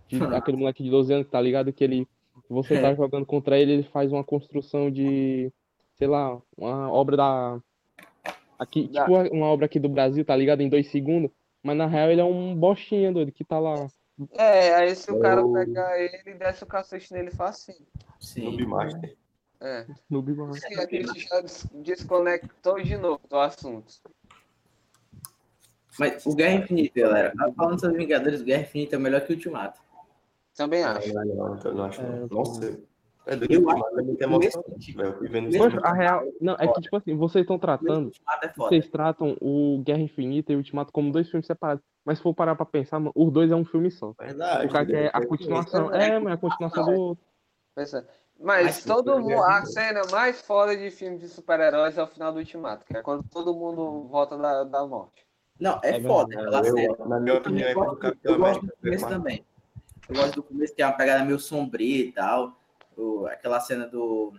De- 0.09 0.21
aquele 0.35 0.57
moleque 0.57 0.83
de 0.83 0.89
12 0.89 1.13
anos, 1.13 1.27
tá 1.29 1.39
ligado? 1.39 1.71
Que 1.71 1.81
ele. 1.85 2.05
Você 2.49 2.81
tá 2.81 2.93
jogando 2.93 3.25
contra 3.25 3.57
ele, 3.57 3.71
ele 3.71 3.83
faz 3.83 4.11
uma 4.11 4.23
construção 4.23 4.91
de. 4.91 5.49
Sei 5.95 6.07
lá, 6.07 6.41
uma 6.57 6.91
obra 6.91 7.15
da. 7.15 7.61
Aqui, 8.59 8.89
Da- 8.89 9.05
tipo 9.05 9.33
uma 9.33 9.45
obra 9.47 9.65
aqui 9.65 9.79
do 9.79 9.87
Brasil, 9.87 10.25
tá 10.25 10.35
ligado? 10.35 10.59
Em 10.59 10.67
dois 10.67 10.87
segundos. 10.91 11.31
Mas 11.63 11.77
na 11.77 11.87
real 11.87 12.11
ele 12.11 12.19
é 12.19 12.25
um 12.25 12.53
bostinha, 12.53 13.13
doido, 13.13 13.31
que 13.31 13.45
tá 13.45 13.57
lá. 13.59 13.87
É, 14.33 14.75
aí 14.75 14.95
se 14.95 15.11
o 15.11 15.19
cara 15.19 15.41
Eu- 15.41 15.51
pegar 15.51 15.99
ele 15.99 16.21
e 16.25 16.33
desce 16.35 16.63
o 16.63 16.67
cacete 16.67 17.11
nele 17.13 17.31
facinho. 17.31 17.85
Sim. 18.19 18.43
Noob 18.43 18.65
Master. 18.67 19.17
É. 19.59 19.85
No 20.09 20.21
Brother. 20.21 20.61
E 20.71 20.75
a 20.77 20.81
gente 20.81 21.19
já 21.21 21.39
des- 21.41 21.65
desconectou 21.73 22.81
de 22.81 22.97
novo 22.97 23.21
do 23.29 23.39
assunto. 23.39 23.93
Mas 25.97 26.25
o 26.25 26.35
Guerra 26.35 26.55
Infinita, 26.63 26.99
galera. 27.01 27.33
Falando 27.55 27.79
sobre 27.79 27.97
Vingadores, 27.97 28.41
o 28.41 28.45
Guerra 28.45 28.63
Infinita 28.63 28.95
é 28.95 28.99
melhor 28.99 29.21
que 29.21 29.31
o 29.31 29.35
Ultimato. 29.35 29.79
Também 30.55 30.83
Não, 30.83 30.89
acho. 30.91 31.13
não, 31.13 31.25
não, 31.25 31.59
eu 31.63 31.73
não 31.73 31.83
acho. 31.85 32.01
É, 32.01 32.05
não. 32.05 32.27
Nossa, 32.27 32.79
é 33.25 33.35
doido, 33.35 33.53
Eu 33.53 33.69
é 33.99 34.01
muito 34.01 34.21
emocionante, 34.21 34.91
velho. 34.91 35.09
Eu 35.09 35.17
fui 35.17 35.29
vendo 35.29 35.49
isso 35.49 35.57
Poxa, 35.57 35.75
muito. 35.75 35.85
a 35.85 35.93
real. 35.93 36.23
Não, 36.41 36.55
é 36.59 36.67
que 36.67 36.81
tipo 36.81 36.95
assim, 36.97 37.15
vocês 37.15 37.43
estão 37.43 37.55
O 37.55 37.59
tratando. 37.59 38.05
Ultimato 38.05 38.45
é 38.45 38.49
foda. 38.49 38.69
Vocês 38.69 38.89
tratam 38.89 39.37
o 39.39 39.81
Guerra 39.83 40.01
Infinita 40.01 40.51
e 40.51 40.55
o 40.55 40.59
Ultimato 40.59 40.91
como 40.91 41.11
dois 41.11 41.29
filmes 41.29 41.47
separados. 41.47 41.83
Mas 42.05 42.17
se 42.17 42.23
for 42.23 42.33
parar 42.33 42.55
pra 42.55 42.65
pensar, 42.65 42.99
mano, 42.99 43.11
os 43.15 43.31
dois 43.31 43.49
é 43.49 43.55
um 43.55 43.63
filme 43.63 43.89
só. 43.89 44.13
Verdade. 44.19 44.67
O 44.67 44.71
cara 44.71 44.85
quer 44.85 45.11
a 45.13 45.19
né? 45.19 45.25
continuação. 45.25 45.93
É, 45.93 46.19
mas 46.19 46.31
é 46.31 46.33
a 46.33 46.37
continuação 46.37 46.85
do 46.85 46.91
outro. 46.91 47.25
É. 47.77 48.05
Mas 48.39 48.83
todo 48.83 49.19
mundo. 49.19 49.41
A 49.43 49.65
cena 49.65 50.01
mais 50.11 50.41
foda 50.41 50.75
de 50.75 50.91
filme 50.91 51.17
de 51.17 51.29
super-heróis 51.29 51.97
é 51.97 52.03
o 52.03 52.07
final 52.07 52.33
do 52.33 52.39
Ultimato, 52.39 52.85
que 52.85 52.97
é 52.97 53.01
quando 53.01 53.23
todo 53.29 53.53
mundo 53.53 54.07
volta 54.09 54.37
da, 54.37 54.63
da 54.63 54.85
morte. 54.85 55.25
Não, 55.59 55.79
é, 55.83 55.97
É 55.97 56.01
foda. 56.01 56.35
Eu, 56.35 57.07
na 57.07 57.19
minha 57.19 57.37
opinião, 57.37 57.69
é 57.69 57.73
eu 58.23 58.37
gosto 58.37 58.65
do 58.65 58.73
começo 58.81 59.07
também. 59.07 59.45
Eu 60.09 60.15
gosto 60.15 60.35
do 60.35 60.43
começo, 60.43 60.75
que 60.75 60.81
é 60.81 60.85
uma 60.85 60.97
pegada 60.97 61.23
meio 61.23 61.39
sombria 61.39 62.05
e 62.05 62.11
tal. 62.11 62.59
O- 62.97 63.25
aquela 63.27 63.59
cena 63.59 63.85
do, 63.87 64.33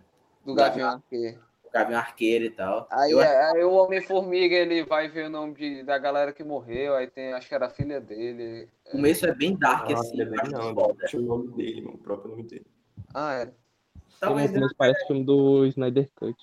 Do 0.45 0.55
Gavião 0.55 0.91
Arqueiro. 0.91 1.39
do 1.65 1.71
Gavião 1.71 1.99
Arqueiro 1.99 2.45
e 2.45 2.51
tal. 2.51 2.87
Aí, 2.91 3.13
Eu- 3.13 3.21
é- 3.23 3.53
aí 3.53 3.65
o 3.65 3.73
Homem-Formiga 3.73 4.55
ele 4.55 4.85
vai 4.85 5.09
ver 5.09 5.27
o 5.27 5.31
nome 5.31 5.55
de, 5.55 5.83
da 5.83 5.99
galera 5.99 6.33
que 6.33 6.45
morreu, 6.45 6.95
aí 6.95 7.07
tem, 7.09 7.33
acho 7.33 7.49
que 7.49 7.55
era 7.55 7.67
a 7.67 7.71
filha 7.71 8.01
dele. 8.01 8.69
O 8.87 8.91
começo 8.93 9.27
é 9.27 9.35
bem 9.35 9.57
dark, 9.57 9.89
Não, 9.91 9.99
assim. 10.01 10.21
ele 10.21 10.41
acho 10.41 10.51
não, 10.53 10.75
foda. 10.75 10.95
deixa 10.99 11.17
o 11.19 11.23
nome 11.23 11.49
dele, 11.53 11.81
mano, 11.83 11.97
o 11.97 11.99
próprio 11.99 12.31
nome 12.31 12.45
dele. 12.45 12.67
Ah, 13.13 13.33
era. 13.35 13.55
Talvez 14.21 14.51
Mas 14.53 14.73
parece 14.75 15.07
filme 15.07 15.25
do 15.25 15.67
Snyder 15.67 16.09
Cut. 16.15 16.37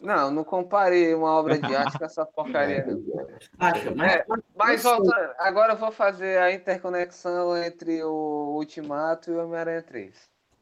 Não, 0.00 0.30
não 0.30 0.44
comparei 0.44 1.14
uma 1.14 1.30
obra 1.38 1.58
de 1.58 1.74
arte 1.74 1.98
com 1.98 2.04
essa 2.04 2.26
porcaria, 2.26 2.84
não. 2.86 3.02
acho, 3.58 3.96
mas, 3.96 4.12
É, 4.12 4.24
Mas 4.54 4.82
voltando, 4.82 5.34
agora 5.38 5.72
eu 5.72 5.76
vou 5.78 5.90
fazer 5.90 6.38
a 6.38 6.52
interconexão 6.52 7.56
entre 7.56 8.02
o 8.04 8.54
Ultimato 8.56 9.30
e 9.30 9.34
o 9.34 9.42
Homem-Aranha 9.44 9.82
3. 9.82 10.14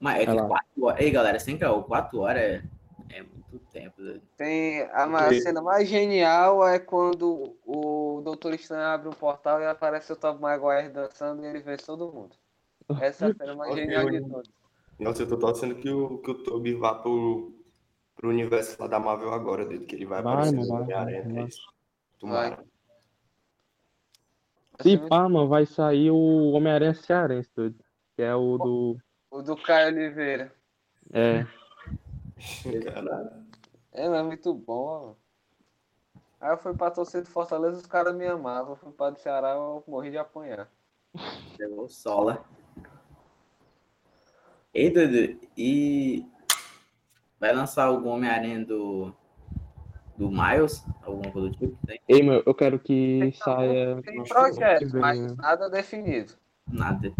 Mas 0.03 0.23
é 0.23 0.27
que 0.27 0.33
lá. 0.33 0.49
quatro 0.49 0.85
horas. 0.85 1.01
Ei, 1.01 1.11
galera, 1.13 1.39
sem 1.39 1.57
caô, 1.57 1.85
quatro 1.85 2.19
horas 2.19 2.43
é, 2.43 2.63
é 3.11 3.23
muito 3.23 3.61
tempo. 3.71 4.03
né? 4.03 4.21
Tem 4.37 4.83
a, 4.83 5.33
cena 5.41 5.63
mais 5.63 5.89
genial 5.89 6.67
é 6.67 6.81
quando 6.81 7.57
o 7.65 8.21
Doutor 8.25 8.53
Estranho 8.53 8.83
abre 8.83 9.09
um 9.09 9.13
portal 9.13 9.61
e 9.61 9.67
aparece 9.67 10.13
o 10.13 10.17
Tom 10.17 10.39
Maguire 10.41 10.89
dançando 10.89 11.45
e 11.45 11.47
ele 11.47 11.61
vence 11.61 11.87
todo 11.87 12.13
mundo. 12.13 12.35
Essa 13.01 13.27
é 13.27 13.31
a 13.31 13.35
cena 13.39 13.55
mais 13.55 13.77
genial 13.77 14.11
de 14.11 14.21
todas. 14.21 14.51
Nossa, 14.99 15.23
eu 15.23 15.29
tô 15.29 15.37
torcendo 15.37 15.77
que 15.77 15.89
o, 15.89 16.19
que 16.19 16.33
o 16.33 16.43
Toby 16.43 16.75
vá 16.75 16.97
pro, 16.97 17.55
pro 18.17 18.29
universo 18.29 18.77
lá 18.81 18.89
da 18.89 18.99
Marvel 18.99 19.33
agora, 19.33 19.65
dele, 19.65 19.85
que 19.85 19.95
ele 19.95 20.05
vai, 20.05 20.21
Vai, 20.21 20.33
aparecer 20.33 20.67
no 20.67 20.75
Homem-Aranha. 20.75 21.23
3. 21.23 21.57
Tomara. 22.19 22.65
Se 24.81 24.95
é 24.95 24.99
pá, 25.09 25.29
mano, 25.29 25.47
vai 25.47 25.65
sair 25.65 26.11
o 26.11 26.51
Homem-Aranha 26.51 26.95
Cearense, 26.95 27.51
doido. 27.55 27.77
Que 28.17 28.23
é 28.23 28.35
o 28.35 28.59
do. 28.59 28.99
O 29.43 29.45
do 29.45 29.57
Caio 29.57 29.89
Oliveira. 29.89 30.55
É. 31.13 31.45
Caralho. 32.85 33.45
É, 33.91 34.09
mas 34.09 34.25
muito 34.25 34.55
bom. 34.55 35.01
mano. 35.01 35.17
Aí 36.41 36.51
eu 36.53 36.59
fui 36.59 36.73
pra 36.77 36.93
torcer 36.93 37.23
do 37.23 37.29
Fortaleza, 37.29 37.79
os 37.79 37.87
caras 37.87 38.15
me 38.15 38.25
amavam. 38.25 38.71
Eu 38.71 38.77
fui 38.77 38.93
pra 38.93 39.11
do 39.11 39.19
Ceará, 39.19 39.51
eu 39.51 39.83
morri 39.89 40.13
de 40.13 40.19
apanhar. 40.19 40.71
Pegou 41.59 41.89
sola. 41.89 42.45
Ei, 44.73 44.91
Dudu, 44.91 45.41
e 45.57 46.25
vai 47.41 47.53
lançar 47.53 47.87
algum 47.87 48.11
Homem-Aranha 48.11 48.65
do, 48.65 49.13
do 50.17 50.31
Miles? 50.31 50.85
Alguma 51.03 51.33
coisa 51.33 51.49
do 51.49 51.57
tipo? 51.57 51.77
Tem 51.85 52.01
Ei, 52.09 52.23
meu, 52.23 52.45
eu 52.47 52.55
quero 52.55 52.79
que 52.79 53.33
saia. 53.43 54.01
Tem 54.03 54.23
projeto, 54.23 54.97
mas 54.97 55.21
né? 55.21 55.35
nada 55.37 55.69
definido. 55.69 56.33
Nada. 56.66 57.12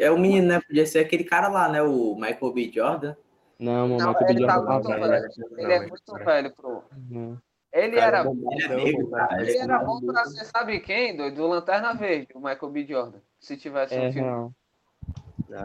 É 0.00 0.10
o 0.10 0.18
menino, 0.18 0.48
né? 0.48 0.60
Podia 0.60 0.86
ser 0.86 1.00
aquele 1.00 1.24
cara 1.24 1.48
lá, 1.48 1.68
né? 1.68 1.82
O 1.82 2.14
Michael 2.14 2.52
B. 2.52 2.70
Jordan. 2.72 3.14
Não, 3.58 3.86
Não, 3.88 3.96
Michael 3.96 4.30
ele 4.30 4.40
B. 4.40 4.46
tá 4.46 4.54
Jordan 4.54 4.72
muito 4.74 4.88
tá 4.88 4.94
velho. 4.96 5.10
velho. 5.10 5.58
Ele 5.58 5.72
é 5.72 5.80
muito 5.86 6.14
velho, 6.24 6.54
pro. 6.56 6.84
Não. 7.08 7.38
Ele 7.72 7.96
Cara, 7.96 8.06
era, 8.18 8.24
bombadão, 8.24 8.80
ele 8.80 8.98
é 9.06 9.10
cara. 9.10 9.42
ele 9.42 9.58
era 9.58 9.78
bom 9.78 10.00
pra 10.00 10.24
ser, 10.24 10.44
sabe 10.46 10.80
quem, 10.80 11.16
doido? 11.16 11.36
Do 11.36 11.46
Lanterna 11.46 11.94
Verde, 11.94 12.26
o 12.34 12.38
Michael 12.40 12.70
B. 12.72 12.84
Jordan. 12.84 13.18
Se 13.38 13.56
tivesse 13.56 13.94
É 13.94 14.08
um 14.08 14.12
filme. 14.12 14.28
real. 14.28 14.52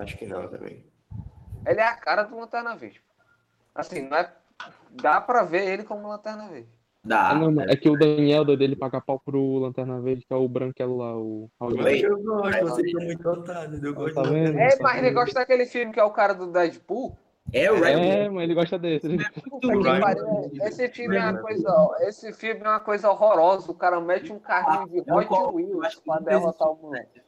Acho 0.01 0.15
que 0.17 0.27
não 0.27 0.47
também. 0.47 0.85
Ele 1.65 1.79
é 1.79 1.87
a 1.87 1.95
cara 1.95 2.21
do 2.23 2.37
Lanterna 2.37 2.75
Verde. 2.75 3.01
Assim, 3.73 4.07
não 4.07 4.17
é. 4.17 4.31
Dá 4.91 5.19
pra 5.19 5.43
ver 5.43 5.67
ele 5.67 5.83
como 5.83 6.07
Lanterna 6.07 6.47
Verde. 6.47 6.69
Da... 7.05 7.29
Ah, 7.29 7.35
não, 7.35 7.61
é 7.61 7.75
que 7.75 7.87
o 7.87 7.97
Daniel 7.97 8.43
doido, 8.43 8.63
ele 8.63 8.75
paga 8.75 8.99
pau 8.99 9.21
pro 9.23 9.59
Lanterna 9.59 10.01
Verde, 10.01 10.25
que 10.25 10.33
é 10.33 10.35
o 10.35 10.47
branquelo 10.47 10.97
lá, 10.97 11.15
o 11.15 11.49
eu 11.61 12.17
gosto, 12.23 12.59
vocês 12.65 12.91
são 12.91 13.01
muito 13.01 13.29
otários, 13.29 13.83
eu 13.83 13.93
gosto 13.93 14.15
Tá 14.15 14.23
vendo? 14.23 14.57
É, 14.57 14.69
mas 14.81 14.97
ele 14.97 15.11
gosta 15.11 15.39
daquele 15.39 15.67
filme 15.67 15.93
que 15.93 15.99
é 15.99 16.03
o 16.03 16.09
cara 16.09 16.33
do 16.33 16.47
Deadpool. 16.47 17.15
É 17.53 17.71
o 17.71 17.75
Ryan 17.75 17.99
É, 17.99 18.29
mas 18.29 18.43
ele 18.45 18.55
gosta 18.55 18.79
desse. 18.79 19.07
Reynolds. 19.07 20.59
Esse 20.63 20.89
filme 20.89 21.15
é 21.15 21.21
uma 21.29 21.37
coisa. 21.37 21.95
Esse 21.99 22.33
filme 22.33 22.61
é 22.61 22.69
uma 22.69 22.79
coisa 22.79 23.11
horrorosa. 23.11 23.71
O 23.71 23.75
cara 23.75 24.01
mete 24.01 24.33
um 24.33 24.39
carrinho 24.39 24.87
de 25.03 25.11
Hot 25.11 25.29
Wheels 25.53 25.85
acho 25.85 25.97
que 25.97 26.05
pra 26.05 26.19
derrotar 26.19 26.71
o 26.71 26.75
moleque. 26.81 27.21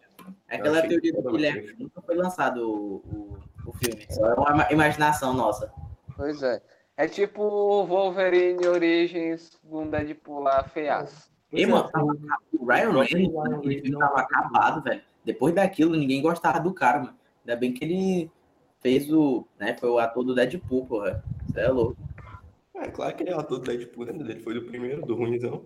Aquela 0.50 0.68
Eu 0.68 0.74
achei 0.74 0.90
teoria 0.90 1.14
do 1.14 1.18
foda, 1.22 1.32
Guilherme 1.38 1.76
nunca 1.80 2.02
foi 2.02 2.16
lançado 2.16 2.68
o, 2.68 2.96
o, 3.08 3.38
o 3.68 3.74
filme. 3.74 4.06
Só 4.10 4.26
é 4.26 4.34
uma 4.34 4.52
ima- 4.52 4.72
imaginação 4.72 5.36
nossa. 5.36 5.72
Pois 6.16 6.42
é. 6.42 6.62
É 6.98 7.08
tipo 7.08 7.44
o 7.44 7.86
Wolverine 7.86 8.66
Origins 8.68 9.52
com 9.70 9.88
Deadpool 9.88 10.40
lá, 10.42 10.64
feiaço. 10.64 11.30
E, 11.54 11.66
mano, 11.66 11.88
tava- 11.90 12.18
o 12.60 12.66
Ryan 12.66 12.92
Reynolds, 13.04 13.54
aquele 13.54 13.82
filme 13.82 14.00
tava 14.00 14.20
acabado, 14.20 14.82
velho. 14.84 15.02
Depois 15.24 15.54
daquilo, 15.54 15.96
ninguém 15.96 16.22
gostava 16.22 16.60
do 16.60 16.74
cara, 16.74 17.00
mano. 17.00 17.16
Ainda 17.46 17.56
bem 17.60 17.72
que 17.72 17.86
ele 17.86 18.32
fez 18.82 19.12
o. 19.12 19.46
né? 19.60 19.76
Foi 19.80 19.90
o 19.90 20.00
ator 20.00 20.24
do 20.24 20.34
Deadpool, 20.36 20.86
porra. 20.88 21.24
Você 21.48 21.60
é 21.62 21.70
louco. 21.70 21.96
É 22.76 22.88
claro 22.90 23.16
que 23.16 23.24
ele 23.24 23.30
é 23.32 23.36
o 23.36 23.40
ator 23.40 23.60
do 23.60 23.66
Deadpool, 23.66 24.06
né? 24.06 24.14
Ele 24.14 24.40
foi 24.42 24.54
do 24.56 24.64
primeiro, 24.64 25.06
do 25.06 25.16
ruimzão. 25.16 25.64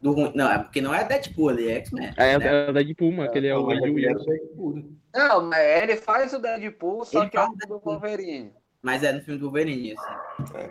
Do 0.00 0.12
ruim. 0.12 0.32
Não, 0.34 0.50
é 0.50 0.58
porque 0.58 0.80
não 0.80 0.94
é 0.94 1.04
Deadpool, 1.04 1.50
ele 1.52 1.68
é 1.70 1.74
X-Men. 1.76 2.12
É, 2.16 2.38
né? 2.38 2.66
é 2.66 2.70
o 2.70 2.72
Deadpool, 2.72 3.12
mano, 3.12 3.30
que 3.30 3.38
ele 3.38 3.46
é 3.48 3.56
o 3.56 3.66
Mas 3.66 3.80
Wade 3.80 3.90
ele 3.92 4.06
era 4.06 4.14
o 4.14 4.18
Wilson. 4.18 4.30
Deadpool, 4.30 4.74
né? 4.76 4.84
Não, 5.14 5.42
mas 5.42 5.82
ele 5.82 5.96
faz 5.96 6.32
o 6.32 6.38
Deadpool, 6.38 7.04
só 7.04 7.20
Ele 7.22 7.30
que 7.30 7.36
é 7.36 7.44
o 7.44 7.48
do. 7.68 7.78
Wolverine. 7.78 8.52
Mas 8.82 9.02
é 9.02 9.12
no 9.12 9.20
filme 9.20 9.38
do 9.38 9.46
Wolverine, 9.46 9.94
assim. 9.96 10.70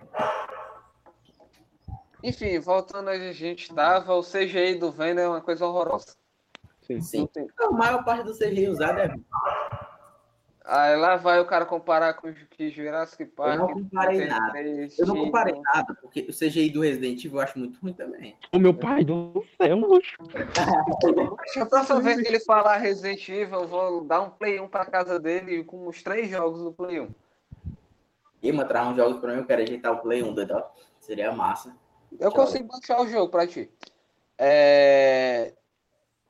Enfim, 2.23 2.59
voltando 2.59 3.09
onde 3.09 3.27
a 3.29 3.33
gente 3.33 3.63
estava, 3.69 4.13
o 4.15 4.21
CGI 4.23 4.75
do 4.75 4.91
Venom 4.91 5.21
é 5.21 5.27
uma 5.27 5.41
coisa 5.41 5.65
horrorosa. 5.65 6.15
Sim. 6.81 6.99
Sim. 7.01 7.27
Tem- 7.27 7.47
A 7.59 7.71
maior 7.71 8.03
parte 8.03 8.23
do 8.23 8.33
CGI 8.33 8.67
usado 8.67 8.99
é. 8.99 9.13
Aí 10.65 10.95
lá 10.97 11.15
vai 11.15 11.39
o 11.39 11.45
cara 11.45 11.65
comparar 11.65 12.13
com 12.15 12.29
o 12.29 12.33
que 12.33 12.69
Jurassic 12.69 13.25
Park. 13.25 13.57
não 13.57 13.73
comparei 13.73 14.25
nada. 14.27 14.51
33, 14.51 14.99
Eu 14.99 15.07
não 15.07 15.15
comparei 15.15 15.59
nada, 15.61 15.95
porque 15.99 16.27
o 16.29 16.33
CGI 16.33 16.69
do 16.69 16.81
Resident 16.81 17.23
Evil 17.25 17.37
eu 17.37 17.43
acho 17.43 17.57
muito 17.57 17.79
ruim 17.79 17.93
também. 17.93 18.35
Ô, 18.53 18.59
meu 18.59 18.73
pai 18.73 19.03
do 19.03 19.43
céu, 19.57 19.79
a 21.61 21.65
próxima 21.65 22.01
vez 22.01 22.21
que 22.21 22.27
ele 22.27 22.39
falar 22.41 22.77
Resident 22.77 23.27
Evil, 23.29 23.61
eu 23.61 23.67
vou 23.67 24.03
dar 24.03 24.21
um 24.21 24.29
Play 24.29 24.59
1 24.59 24.67
pra 24.67 24.85
casa 24.85 25.19
dele 25.19 25.63
com 25.63 25.87
os 25.87 26.03
três 26.03 26.29
jogos 26.29 26.61
do 26.61 26.71
Play 26.71 26.99
1. 26.99 27.07
E 28.41 28.51
mostrar 28.51 28.87
uns 28.87 28.95
jogos 28.95 29.19
pra 29.19 29.33
mim, 29.33 29.39
eu 29.39 29.45
quero 29.45 29.61
ajeitar 29.63 29.91
o 29.93 29.99
Play 30.01 30.23
1, 30.23 30.33
doido. 30.33 30.55
ó. 30.55 30.63
Seria 30.99 31.31
massa. 31.31 31.75
Eu 32.19 32.31
Tchau. 32.31 32.45
consigo 32.45 32.67
baixar 32.67 33.01
o 33.01 33.07
jogo 33.07 33.29
pra 33.29 33.45
ti. 33.47 33.69
É... 34.37 35.53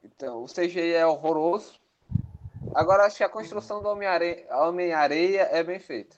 Então, 0.04 0.44
o 0.44 0.48
CGI 0.48 0.94
é 0.94 1.06
horroroso. 1.06 1.80
Agora, 2.74 3.06
acho 3.06 3.18
que 3.18 3.24
a 3.24 3.30
construção 3.30 3.82
do 3.82 3.90
Homem-Areia 3.90 4.46
Homem-Areia 4.52 5.42
é 5.52 5.64
bem 5.64 5.80
feita. 5.80 6.16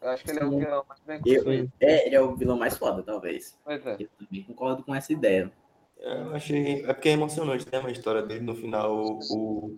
Eu 0.00 0.10
acho 0.10 0.24
que 0.24 0.30
ele 0.30 0.40
é 0.40 0.44
o 0.44 0.50
vilão 0.58 0.84
mais 0.88 1.00
bem 1.00 1.20
Eu- 1.24 1.34
construído. 1.36 1.72
é, 1.80 2.06
ele 2.06 2.16
é 2.16 2.20
o 2.20 2.34
vilão 2.34 2.58
mais 2.58 2.76
foda, 2.76 3.02
talvez. 3.02 3.56
Pois 3.64 3.84
é. 3.86 3.96
Eu 4.00 4.08
também 4.18 4.42
concordo 4.42 4.82
com 4.82 4.94
essa 4.94 5.12
ideia. 5.12 5.50
Eu 5.98 6.34
achei. 6.34 6.84
É 6.84 6.92
porque 6.92 7.08
é 7.08 7.12
emocionante, 7.12 7.66
né? 7.70 7.78
A 7.84 7.90
história 7.90 8.22
dele 8.22 8.40
no 8.40 8.54
final, 8.56 8.92
o, 8.96 9.74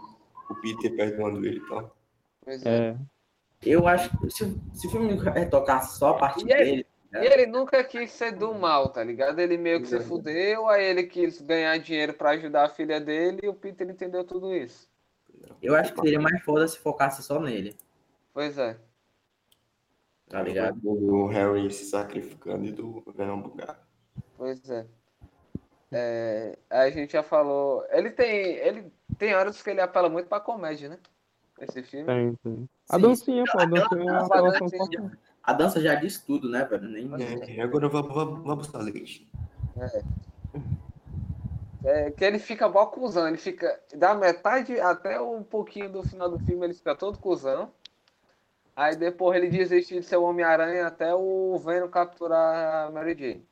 o 0.50 0.54
Peter 0.62 0.94
perdoando 0.96 1.44
ele 1.46 1.58
e 1.58 1.68
tal. 1.68 1.94
Pois 2.42 2.64
é. 2.64 2.88
É. 2.88 2.96
Eu 3.66 3.86
acho 3.88 4.10
que 4.18 4.30
se, 4.30 4.56
se 4.74 4.86
o 4.86 4.90
filme 4.90 5.14
retocasse 5.30 5.98
só 5.98 6.10
a 6.10 6.14
parte 6.18 6.44
E 6.46 6.52
ele- 6.52 6.64
dele, 6.64 6.86
E 7.12 7.16
ele 7.32 7.46
nunca 7.46 7.82
quis 7.84 8.10
ser 8.10 8.32
do 8.32 8.52
mal, 8.54 8.88
tá 8.88 9.02
ligado? 9.04 9.38
Ele 9.38 9.56
meio 9.56 9.80
que 9.80 9.86
se 9.86 10.00
fudeu, 10.00 10.66
aí 10.68 10.84
ele 10.84 11.04
quis 11.04 11.40
ganhar 11.40 11.78
dinheiro 11.78 12.12
pra 12.12 12.30
ajudar 12.30 12.64
a 12.64 12.68
filha 12.68 13.00
dele 13.00 13.38
e 13.42 13.48
o 13.48 13.54
Peter 13.54 13.88
entendeu 13.88 14.24
tudo 14.24 14.52
isso. 14.52 14.88
eu 15.62 15.74
acho 15.76 15.92
que 15.94 16.00
seria 16.00 16.18
mais 16.20 16.42
foda 16.42 16.66
se 16.66 16.78
focasse 16.78 17.22
só 17.22 17.38
nele, 17.40 17.76
Pois 18.32 18.58
é. 18.58 18.76
tá 20.28 20.42
ligado? 20.42 20.78
O 20.84 21.26
Harry 21.28 21.70
se 21.70 21.84
sacrificando 21.84 22.64
e 22.64 22.72
do 22.72 23.02
Venom 23.14 23.40
bugar. 23.40 23.78
Pois 24.36 24.68
é. 24.68 24.84
É, 25.92 26.58
a 26.68 26.90
gente 26.90 27.12
já 27.12 27.22
falou. 27.22 27.84
Ele 27.90 28.10
tem. 28.10 28.56
Ele 28.56 28.92
tem 29.16 29.32
horas 29.34 29.62
que 29.62 29.70
ele 29.70 29.80
apela 29.80 30.08
muito 30.08 30.28
pra 30.28 30.40
comédia, 30.40 30.88
né? 30.88 30.98
Esse 31.60 31.84
filme. 31.84 32.06
Tem, 32.06 32.34
tem. 32.42 32.68
A 32.88 32.96
Sim, 32.96 33.02
dancinha, 33.02 33.44
pô, 33.50 33.60
a 33.60 33.64
dancinha 33.64 34.10
é 34.10 34.12
uma 34.12 34.28
total. 34.28 35.10
A 35.42 35.52
dança 35.52 35.80
já 35.80 35.94
diz 35.94 36.20
tudo, 36.20 36.48
né, 36.48 36.64
velho? 36.64 36.88
Nem... 36.88 37.10
É, 37.56 37.60
agora 37.60 37.88
vamos, 37.88 38.14
vamos, 38.14 38.42
vamos 38.42 38.66
buscar 38.66 38.78
leite. 38.78 39.30
É, 41.84 42.10
que 42.10 42.24
ele 42.24 42.38
fica 42.38 42.68
mó 42.68 42.86
cuzão. 42.86 43.28
Ele 43.28 43.36
fica. 43.36 43.78
Da 43.94 44.14
metade 44.14 44.80
até 44.80 45.20
um 45.20 45.42
pouquinho 45.42 45.92
do 45.92 46.02
final 46.02 46.30
do 46.30 46.38
filme, 46.38 46.64
ele 46.64 46.74
fica 46.74 46.94
todo 46.94 47.18
cuzão. 47.18 47.70
Aí 48.74 48.96
depois 48.96 49.36
ele 49.36 49.50
desiste 49.50 49.94
de 49.94 50.02
ser 50.02 50.16
o 50.16 50.24
Homem-Aranha 50.24 50.86
até 50.86 51.14
o 51.14 51.56
Venom 51.58 51.88
capturar 51.88 52.86
a 52.86 52.90
Mary 52.90 53.16
Jane. 53.16 53.46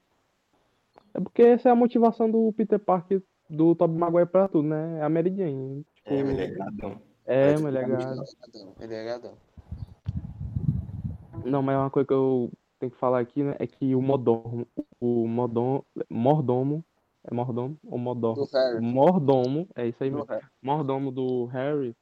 É 1.15 1.21
porque 1.21 1.43
essa 1.43 1.69
é 1.69 1.73
a 1.73 1.77
motivação 1.77 2.31
do 2.31 2.53
Peter 2.55 2.79
Parker, 2.79 3.23
do 3.49 3.75
Tobey 3.75 3.99
Maguire 3.99 4.27
pra 4.27 4.49
tudo, 4.49 4.69
né? 4.69 4.99
É 4.99 5.03
a 5.03 5.09
Mary 5.09 5.35
Jane. 5.37 5.87
Tipo, 5.95 6.11
É, 6.11 6.19
ele 6.19 6.43
é. 6.43 7.12
É, 7.27 7.59
Mas. 7.59 7.65
Ele 7.65 7.79
é 7.79 7.87
gadão, 7.87 8.25
Ele 8.81 8.95
é 8.95 9.05
gadão. 9.05 9.35
Não, 11.45 11.63
mas 11.63 11.75
é 11.75 11.79
uma 11.79 11.91
coisa 11.91 12.07
que 12.07 12.15
eu 12.15 12.51
tenho 12.79 12.93
que 12.93 12.99
falar 12.99 13.21
aqui, 13.21 13.43
né? 13.43 13.57
É 13.59 13.67
que 13.67 13.95
o 13.95 14.03
Modormo, 14.03 14.67
o 15.01 15.27
Modom, 15.27 15.83
Mordomo, 16.09 16.85
é 17.25 17.35
Mordomo 17.35 17.79
ou 17.85 17.99
Modormo? 17.99 18.45
Do 18.45 18.51
Harry. 18.53 18.81
Mordomo, 18.81 19.69
é 19.75 19.87
isso 19.87 20.03
aí 20.03 20.11
mesmo. 20.11 20.27
Mordomo 20.61 21.11
do 21.11 21.47
Harry. 21.47 21.95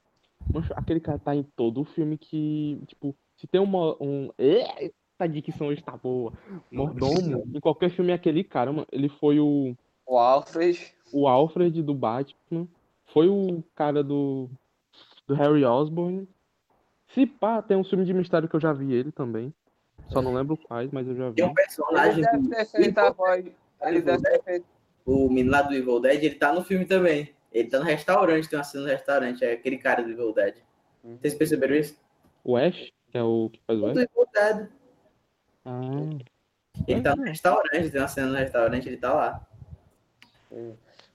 Mancho, 0.53 0.73
aquele 0.75 1.01
cara 1.01 1.19
tá 1.19 1.35
em 1.35 1.43
todo 1.43 1.83
o 1.83 1.85
filme 1.85 2.17
que, 2.17 2.81
tipo, 2.87 3.15
se 3.37 3.47
tem 3.47 3.61
uma, 3.61 3.97
um. 4.01 4.31
Eita, 4.39 5.29
dicção 5.29 5.69
hoje 5.69 5.83
tá 5.83 5.97
boa. 5.97 6.33
Mordomo, 6.71 7.45
em 7.55 7.61
qualquer 7.61 7.91
filme 7.91 8.11
é 8.11 8.15
aquele 8.15 8.43
cara, 8.43 8.73
mano. 8.73 8.87
Ele 8.91 9.09
foi 9.09 9.39
o, 9.39 9.77
O 10.07 10.19
Alfred. 10.19 10.95
o 11.13 11.29
Alfred 11.29 11.83
do 11.83 11.95
Batman. 11.95 12.67
Foi 13.13 13.29
o 13.29 13.63
cara 13.75 14.05
do, 14.05 14.49
do 15.31 15.35
Harry 15.37 15.65
Osborn. 15.65 16.29
Se 17.15 17.25
pá, 17.25 17.63
tem 17.63 17.77
um 17.77 17.85
filme 17.85 18.05
de 18.05 18.13
mistério 18.13 18.49
que 18.49 18.57
eu 18.57 18.61
já 18.61 18.73
vi 18.73 18.93
ele 18.93 19.13
também. 19.13 19.55
Só 20.09 20.21
não 20.21 20.35
lembro 20.35 20.57
quais, 20.57 20.91
mas 20.91 21.07
eu 21.07 21.15
já 21.15 21.29
vi. 21.29 21.37
Tem 21.37 21.45
um 21.45 21.49
Ele 21.49 21.55
personagem, 21.55 22.23
deve 22.25 22.39
do, 22.39 22.51
ter 22.51 22.65
feito 22.67 22.99
a 22.99 23.11
voz. 23.11 23.45
Ele 23.83 24.03
deve 24.03 24.23
ter 24.23 24.43
feito. 24.43 24.67
o 25.07 25.29
menino 25.29 25.53
lá 25.53 25.63
do 25.63 25.73
Evil 25.73 26.01
Dead, 26.01 26.25
ele 26.25 26.35
tá 26.35 26.53
no 26.53 26.65
filme 26.65 26.85
também. 26.85 27.33
Ele 27.53 27.69
tá 27.69 27.79
no 27.79 27.85
restaurante, 27.85 28.49
tem 28.49 28.59
uma 28.59 28.65
cena 28.65 28.85
no 28.85 28.91
restaurante, 28.91 29.45
é 29.45 29.53
aquele 29.53 29.79
cara 29.79 30.03
do 30.03 30.11
Evil 30.11 30.33
Dead. 30.33 30.57
Vocês 31.21 31.35
perceberam 31.35 31.77
isso? 31.77 31.97
O 32.43 32.57
Ash, 32.57 32.93
que 33.11 33.19
é 33.19 33.23
o 33.23 33.51
que 33.53 33.61
faz 33.65 33.79
o 33.79 33.83
Do 33.83 33.89
Ash. 33.89 33.97
Evil 33.99 34.29
Dead. 34.35 34.69
Ah, 35.65 35.81
Ele 36.89 37.03
tá 37.03 37.15
no 37.15 37.23
restaurante, 37.23 37.91
tem 37.91 38.01
uma 38.01 38.09
cena 38.09 38.27
no 38.29 38.37
restaurante, 38.37 38.89
ele 38.89 38.97
tá 38.97 39.13
lá. 39.13 39.47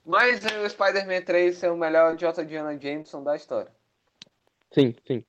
Mas 0.06 0.40
o 0.42 0.68
Spider-Man 0.70 1.20
3 1.22 1.62
é 1.64 1.70
o 1.70 1.76
melhor 1.76 2.16
J. 2.16 2.44
Jonah 2.46 2.78
Jameson 2.78 3.22
da 3.22 3.36
história. 3.36 3.75
Sim, 4.72 4.94
sim. 5.06 5.24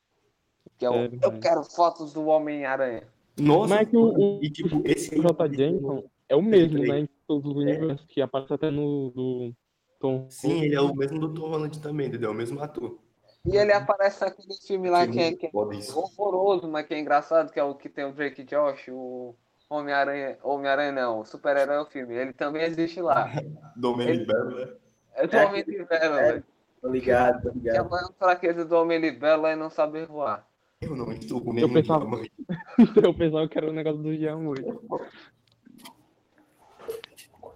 Que 0.77 0.85
é 0.85 0.89
o, 0.89 0.93
É 0.95 1.09
eu 1.23 1.39
quero 1.39 1.63
fotos 1.63 2.13
do 2.13 2.25
Homem-Aranha. 2.27 3.03
Nossa, 3.37 3.75
Mas 3.75 3.87
é 3.87 3.91
que 3.91 3.97
o- 3.97 4.13
o- 4.17 4.39
e 4.43 4.49
tipo, 4.49 4.81
esse. 4.85 5.17
O 5.17 5.21
J. 5.21 5.53
Jameson 5.53 6.03
é 6.27 6.35
o 6.35 6.41
mesmo, 6.41 6.79
né? 6.79 6.99
Em 6.99 7.09
todos 7.27 7.49
os 7.51 7.57
universos, 7.57 8.05
que 8.07 8.21
aparece 8.21 8.53
até 8.53 8.69
no 8.71 9.11
do 9.11 9.53
Tom. 9.99 10.27
Sim, 10.29 10.63
ele 10.63 10.75
é 10.75 10.81
o 10.81 10.93
mesmo 10.95 11.19
do 11.19 11.33
Tom 11.33 11.49
Holland 11.49 11.79
também, 11.81 12.07
entendeu? 12.07 12.29
É 12.29 12.33
o 12.33 12.35
mesmo 12.35 12.61
ator. 12.61 12.99
E 13.45 13.55
ele 13.55 13.71
aparece 13.71 14.21
naquele 14.21 14.53
filme 14.55 14.89
lá 14.89 15.07
que 15.07 15.19
é, 15.19 15.31
que 15.31 15.45
é 15.45 15.51
horroroso, 15.95 16.67
mas 16.67 16.85
que 16.85 16.93
é 16.93 16.99
engraçado, 16.99 17.51
que 17.51 17.59
é 17.59 17.63
o 17.63 17.75
que 17.75 17.87
tem 17.87 18.05
o 18.05 18.11
Drake 18.11 18.43
Josh, 18.43 18.87
o 18.89 19.35
Homem-Aranha. 19.69 20.37
Homem-Aranha 20.43 20.91
não, 20.91 21.19
o 21.21 21.25
super-herói 21.25 21.77
é 21.77 21.79
o 21.79 21.85
filme. 21.85 22.15
Ele 22.15 22.33
também 22.33 22.63
existe 22.63 23.01
lá. 23.01 23.25
Dominic 23.77 24.17
Ele- 24.17 24.25
Bell, 24.25 24.45
né? 24.49 24.73
É 25.13 25.27
do 25.27 25.35
É, 25.37 25.61
Libelo, 25.61 26.15
é. 26.15 26.43
Tô 26.81 26.89
ligado, 26.89 27.41
tô 27.43 27.51
Que 27.51 27.69
a 27.69 27.73
ligado. 27.73 27.89
maior 27.89 28.13
fraqueza 28.17 28.63
do 28.65 28.75
Homem 28.75 28.99
Libelo 28.99 29.45
é 29.47 29.55
não 29.55 29.69
saber 29.69 30.05
voar. 30.07 30.47
Eu 30.79 30.95
não 30.95 31.11
estou 31.11 31.41
com 31.41 31.49
Eu 31.49 31.53
nenhum 31.53 31.73
pensava- 31.73 32.01
diamante. 32.05 32.31
eu 33.03 33.13
pensava 33.13 33.47
que 33.47 33.57
era 33.57 33.69
o 33.69 33.73
negócio 33.73 34.01
do 34.01 34.15
Jean 34.15 34.37
hoje. 34.37 34.63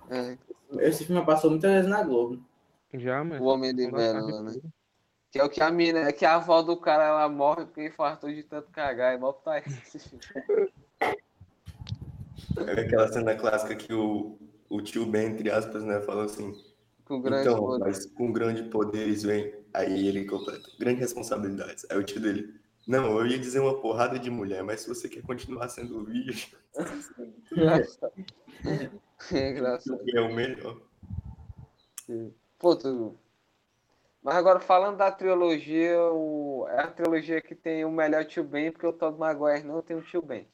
É, 0.10 0.38
Esse 0.88 1.06
filme 1.06 1.24
passou 1.26 1.50
muitas 1.52 1.72
vezes 1.72 1.90
na 1.90 2.04
Globo. 2.04 2.44
Já, 2.94 3.24
mas. 3.24 3.40
o 3.40 3.46
Homem 3.46 3.76
dá 3.76 3.84
Libelo, 3.84 4.26
pra 4.28 4.42
né? 4.42 4.54
Que 5.32 5.40
é 5.40 5.44
o 5.46 5.50
que 5.50 5.62
a 5.64 5.72
mina, 5.72 6.12
que 6.12 6.26
a 6.26 6.36
avó 6.36 6.62
do 6.62 6.76
cara 6.76 7.06
ela 7.06 7.30
morre 7.30 7.66
porque 7.66 7.86
infartou 7.88 8.30
de 8.30 8.44
tanto 8.44 8.70
cagar. 8.72 9.14
É 9.14 9.18
mó 9.18 9.32
tá 9.32 9.60
esse 9.60 9.98
filme. 10.00 10.24
É 12.68 12.82
aquela 12.82 13.08
cena 13.08 13.34
clássica 13.36 13.76
que 13.76 13.94
o, 13.94 14.38
o 14.70 14.82
tio 14.82 15.06
Ben, 15.06 15.28
entre 15.28 15.50
aspas, 15.50 15.84
né, 15.84 16.02
fala 16.02 16.26
assim. 16.26 16.54
Com 17.12 17.20
grande 17.20 17.50
então, 17.50 17.60
poder. 17.60 17.84
mas 17.84 18.06
com 18.06 18.32
grandes 18.32 18.66
poderes 18.70 19.24
vem. 19.24 19.54
Aí 19.74 20.08
ele 20.08 20.24
completa. 20.24 20.70
Grandes 20.80 21.02
responsabilidades. 21.02 21.86
Aí 21.90 21.98
o 21.98 22.04
tio 22.04 22.22
dele. 22.22 22.56
Não, 22.88 23.20
eu 23.20 23.28
ia 23.28 23.38
dizer 23.38 23.60
uma 23.60 23.82
porrada 23.82 24.18
de 24.18 24.30
mulher, 24.30 24.64
mas 24.64 24.80
se 24.80 24.88
você 24.88 25.10
quer 25.10 25.22
continuar 25.22 25.68
sendo 25.68 26.06
virgem. 26.06 26.54
É 29.32 29.52
engraçado. 29.52 30.02
é 30.10 30.20
o 30.20 30.34
melhor. 30.34 30.82
Pô, 32.58 32.76
tu... 32.76 33.16
Mas 34.24 34.36
agora 34.36 34.60
falando 34.60 34.98
da 34.98 35.12
trilogia, 35.12 36.02
o... 36.02 36.66
é 36.70 36.82
a 36.82 36.88
trilogia 36.88 37.40
que 37.40 37.54
tem 37.54 37.86
o 37.86 37.92
melhor 37.92 38.26
tio 38.26 38.44
Ben, 38.44 38.72
porque 38.72 38.88
o 38.88 38.94
Tobey 38.94 39.20
Maguire 39.20 39.64
não 39.64 39.80
tem 39.84 39.96
o 39.96 40.02
tio 40.02 40.24
Ben. 40.24 40.48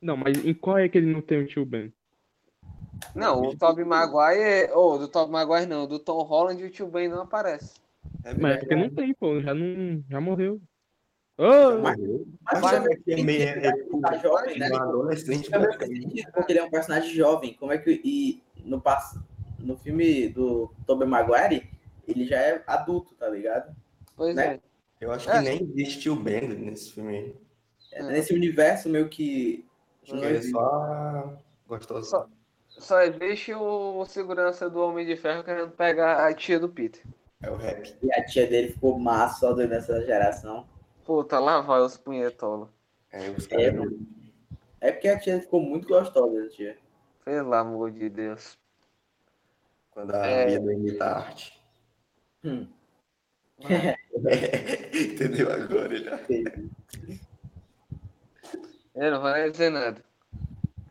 Não, 0.00 0.16
mas 0.16 0.44
em 0.44 0.54
qual 0.54 0.78
é 0.78 0.88
que 0.88 0.98
ele 0.98 1.12
não 1.12 1.20
tem 1.20 1.42
o 1.42 1.48
tio 1.48 1.66
Ben? 1.66 1.92
Não, 3.14 3.42
o 3.42 3.56
Tobey 3.56 3.84
Maguire, 3.84 4.70
ou 4.72 4.98
do 4.98 5.08
Tobey 5.08 5.32
Maguire 5.32 5.66
não, 5.66 5.86
do 5.86 5.98
Tom 5.98 6.22
Holland 6.22 6.62
o 6.62 6.70
tio 6.70 6.86
Ben 6.88 7.08
não 7.08 7.22
aparece. 7.22 7.74
É 8.24 8.34
Mas 8.34 8.56
é 8.56 8.58
porque 8.58 8.74
não 8.76 8.90
tem, 8.90 9.14
pô. 9.14 9.40
Já 9.40 9.54
não. 9.54 10.02
Já 10.08 10.20
morreu. 10.20 10.60
Ô! 11.36 11.78
Mas- 11.82 11.98
Mas 12.42 12.60
Mas 12.60 12.70
sabe 12.70 12.96
que 13.02 13.12
é 13.12 13.22
meio. 13.22 13.42
É, 13.42 13.66
é, 13.68 13.72
tá 14.02 14.16
jovem, 14.18 14.58
né? 14.58 14.66
adolescente. 14.74 15.50
Né? 15.50 15.58
porque 16.34 16.52
ele 16.52 16.58
é 16.58 16.64
um 16.64 16.70
personagem 16.70 17.10
jovem. 17.14 17.54
Como 17.54 17.72
é 17.72 17.78
que. 17.78 18.00
E 18.04 18.42
no, 18.64 18.82
no 19.58 19.76
filme 19.76 20.28
do 20.28 20.70
Tobey 20.86 21.06
Maguire, 21.06 21.70
ele 22.06 22.26
já 22.26 22.36
é 22.38 22.62
adulto, 22.66 23.14
tá 23.14 23.28
ligado? 23.28 23.74
Pois 24.16 24.34
Né? 24.34 24.54
é. 24.54 24.60
Eu 25.00 25.12
acho 25.12 25.30
É. 25.30 25.38
que 25.38 25.44
nem 25.44 25.62
existe 25.62 26.10
o 26.10 26.16
Ben 26.16 26.48
nesse 26.48 26.92
filme 26.92 27.16
aí. 27.16 27.34
É, 27.92 28.02
Nesse 28.02 28.34
universo 28.34 28.88
meio 28.88 29.08
que. 29.08 29.64
Acho 30.02 30.18
que 30.18 30.24
ele 30.24 30.38
é 30.38 30.42
só 30.42 31.34
gostoso. 31.68 32.10
Só- 32.10 32.28
Só 32.78 33.00
existe 33.02 33.52
o 33.54 34.04
segurança 34.06 34.70
do 34.70 34.80
Homem 34.80 35.04
de 35.06 35.16
Ferro 35.16 35.42
querendo 35.42 35.70
pegar 35.72 36.26
a 36.26 36.32
tia 36.32 36.58
do 36.60 36.68
Peter. 36.68 37.02
É 37.42 37.50
o 37.50 37.56
rap. 37.56 37.94
E 38.02 38.12
a 38.12 38.24
tia 38.24 38.46
dele 38.46 38.72
ficou 38.72 38.98
massa 38.98 39.40
só 39.40 39.54
nessa 39.54 40.04
geração. 40.04 40.66
Puta, 41.04 41.38
lá 41.38 41.60
vai 41.60 41.80
os 41.80 41.96
punhetolos. 41.96 42.68
É, 43.10 43.30
os 43.30 43.50
É. 43.50 43.72
É 44.80 44.92
porque 44.92 45.08
a 45.08 45.18
tia 45.18 45.40
ficou 45.40 45.60
muito 45.60 45.88
gostosa, 45.88 46.44
a 46.44 46.48
tia. 46.48 46.78
Pelo 47.24 47.52
amor 47.54 47.90
de 47.90 48.08
Deus. 48.08 48.56
Quando 49.90 50.14
a 50.14 50.26
É. 50.26 50.46
vida 50.46 50.72
imita 50.72 51.04
a 51.04 51.18
arte. 51.18 51.60
Hum. 52.44 52.68
Entendeu 54.94 55.52
agora 55.52 55.96
já? 55.96 56.20
Eu 58.94 59.10
não 59.10 59.20
vou 59.20 59.32
nem 59.32 59.50
dizer 59.50 59.70
nada. 59.70 60.04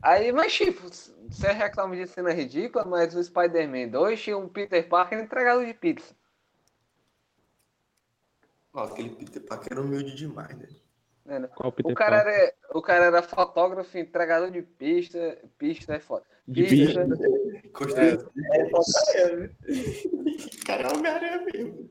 Aí, 0.01 0.31
mas 0.31 0.53
tipo, 0.53 0.87
você 0.89 1.51
reclama 1.51 1.95
de 1.95 2.07
cena 2.07 2.31
ridícula, 2.31 2.85
mas 2.85 3.15
o 3.15 3.23
Spider-Man 3.23 3.89
2 3.89 4.21
tinha 4.21 4.37
um 4.37 4.47
Peter 4.47 4.87
Parker 4.87 5.19
entregado 5.19 5.65
de 5.65 5.73
pizza. 5.73 6.15
Nossa, 8.73 8.93
aquele 8.93 9.09
Peter 9.09 9.41
Parker 9.41 9.69
era 9.71 9.81
humilde 9.81 10.15
demais, 10.15 10.55
né? 10.55 11.39
né? 11.39 11.49
Qual 11.55 11.71
Peter 11.71 11.91
O 11.91 11.95
cara, 11.95 12.23
Parker? 12.23 12.33
era, 12.33 12.53
o 12.73 12.81
cara 12.81 13.05
era 13.05 13.23
fotógrafo, 13.23 13.97
entregador 13.97 14.51
de 14.51 14.61
pista. 14.61 15.37
Pista 15.57 15.95
é 15.95 15.99
foda. 15.99 16.25
De 16.47 16.63
Pista. 16.63 17.05
Construiu. 17.73 18.31
É, 18.53 18.69
só 18.69 18.79
caramba. 19.17 19.49
Cara, 20.65 20.83
é 20.83 20.93
Homem-Aranha 20.93 21.45
mesmo. 21.51 21.89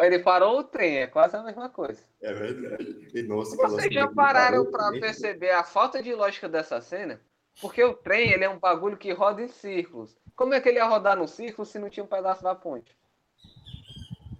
Ele 0.00 0.20
parou 0.20 0.60
o 0.60 0.64
trem, 0.64 0.98
é 0.98 1.06
quase 1.06 1.36
a 1.36 1.42
mesma 1.42 1.68
coisa. 1.68 2.00
É 2.22 2.32
verdade. 2.32 3.08
E, 3.14 3.22
nossa, 3.22 3.56
Vocês 3.56 3.92
já 3.92 4.06
pararam 4.08 4.70
pra 4.70 4.90
perceber 4.92 5.50
a 5.50 5.64
falta 5.64 6.02
de 6.02 6.14
lógica 6.14 6.48
dessa 6.48 6.80
cena? 6.80 7.20
Porque 7.60 7.82
o 7.82 7.94
trem, 7.94 8.32
ele 8.32 8.44
é 8.44 8.48
um 8.48 8.58
bagulho 8.58 8.96
que 8.96 9.12
roda 9.12 9.42
em 9.42 9.48
círculos. 9.48 10.16
Como 10.36 10.54
é 10.54 10.60
que 10.60 10.68
ele 10.68 10.78
ia 10.78 10.86
rodar 10.86 11.16
no 11.16 11.28
círculo 11.28 11.66
se 11.66 11.78
não 11.78 11.90
tinha 11.90 12.04
um 12.04 12.08
pedaço 12.08 12.42
da 12.42 12.54
ponte? 12.54 12.96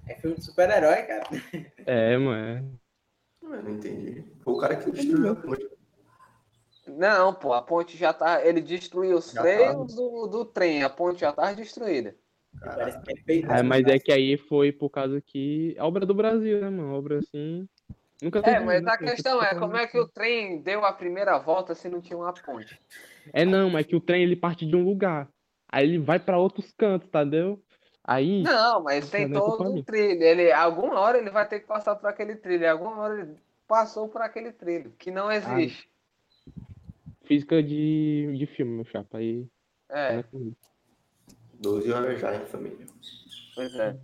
É 0.07 0.15
filme 0.15 0.37
de 0.37 0.45
super-herói, 0.45 1.03
cara. 1.03 1.25
É, 1.87 2.17
mano. 2.17 2.81
Eu 3.43 3.63
não 3.63 3.71
entendi. 3.71 4.25
Foi 4.43 4.55
o 4.55 4.59
cara 4.59 4.77
que 4.77 4.91
destruiu 4.91 5.33
a 5.33 5.37
ponte. 5.37 5.71
Não, 6.87 7.35
pô, 7.35 7.53
a 7.53 7.63
ponte 7.63 7.97
já 7.97 8.13
tá. 8.13 8.45
Ele 8.45 8.61
destruiu 8.61 9.17
os 9.17 9.31
Já 9.31 9.41
freios 9.41 9.95
do, 9.95 10.27
do 10.27 10.45
trem, 10.45 10.83
a 10.83 10.91
ponte 10.91 11.21
já 11.21 11.33
tá 11.33 11.53
destruída. 11.53 12.17
Parece 12.63 13.01
que 13.01 13.13
é 13.13 13.17
feito. 13.23 13.53
É, 13.53 13.63
mas 13.63 13.87
é 13.87 13.99
que 13.99 14.13
aí 14.13 14.37
foi 14.37 14.73
por 14.73 14.91
causa 14.91 15.21
que. 15.21 15.75
A 15.79 15.87
obra 15.87 16.07
do 16.07 16.15
Brasil, 16.15 16.61
né, 16.61 16.71
mano? 16.71 16.95
Obra 16.95 17.19
assim. 17.19 17.69
Nunca 18.23 18.39
É, 18.41 18.61
mas 18.61 18.83
né, 18.83 18.91
a 18.93 18.97
questão 18.97 19.43
é 19.43 19.55
como 19.55 19.77
é 19.77 19.87
que 19.87 19.99
o 19.99 20.07
trem 20.07 20.63
deu 20.63 20.85
a 20.85 20.93
primeira 20.93 21.39
volta 21.39 21.75
se 21.75 21.89
não 21.89 22.01
tinha 22.01 22.17
uma 22.17 22.33
ponte? 22.33 22.81
É 23.33 23.45
não, 23.45 23.69
mas 23.69 23.85
que 23.85 23.97
o 23.97 24.01
trem 24.01 24.23
ele 24.23 24.37
parte 24.37 24.65
de 24.65 24.77
um 24.77 24.85
lugar. 24.85 25.29
Aí 25.69 25.85
ele 25.85 25.99
vai 25.99 26.21
pra 26.21 26.39
outros 26.39 26.71
cantos, 26.73 27.09
entendeu? 27.09 27.61
Aí. 28.05 28.43
Não, 28.43 28.83
mas 28.83 29.11
tem 29.11 29.27
Não 29.27 29.39
é 29.39 29.41
todo 29.41 29.73
um 29.73 29.83
trilho. 29.83 30.23
Ele, 30.23 30.53
alguma 30.53 31.01
hora 31.01 31.19
ele 31.19 31.31
vai 31.31 31.49
ter 31.49 31.61
que 31.61 31.67
passar 31.67 31.97
por 31.97 32.09
aquele 32.09 32.37
trilho. 32.37 32.71
Alguma 32.71 32.97
hora 32.99 33.21
ele 33.21 33.37
passou 33.67 34.09
por 34.09 34.21
aquele 34.21 34.53
trilho, 34.53 34.93
que 34.99 35.11
não 35.11 35.31
existe. 35.31 35.91
Física 37.25 37.63
de, 37.63 38.33
de 38.37 38.47
filme, 38.47 38.73
meu 38.73 38.85
chapa. 38.85 39.19
Aí. 39.19 39.49
É, 39.89 40.17
né. 40.17 40.25
12 41.63 41.93
horas 41.93 42.21
já, 42.21 42.35
hein, 42.35 42.45
família? 42.47 42.87
pois 43.55 43.75
é. 43.77 43.97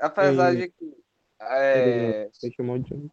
Apesar 0.00 0.54
E- 0.54 0.56
de 0.58 0.68
que. 0.68 0.96
É, 1.40 2.28
Deixa 2.30 2.46
eu 2.46 2.52
chamar 2.52 2.74
o 2.74 2.78
John. 2.80 3.10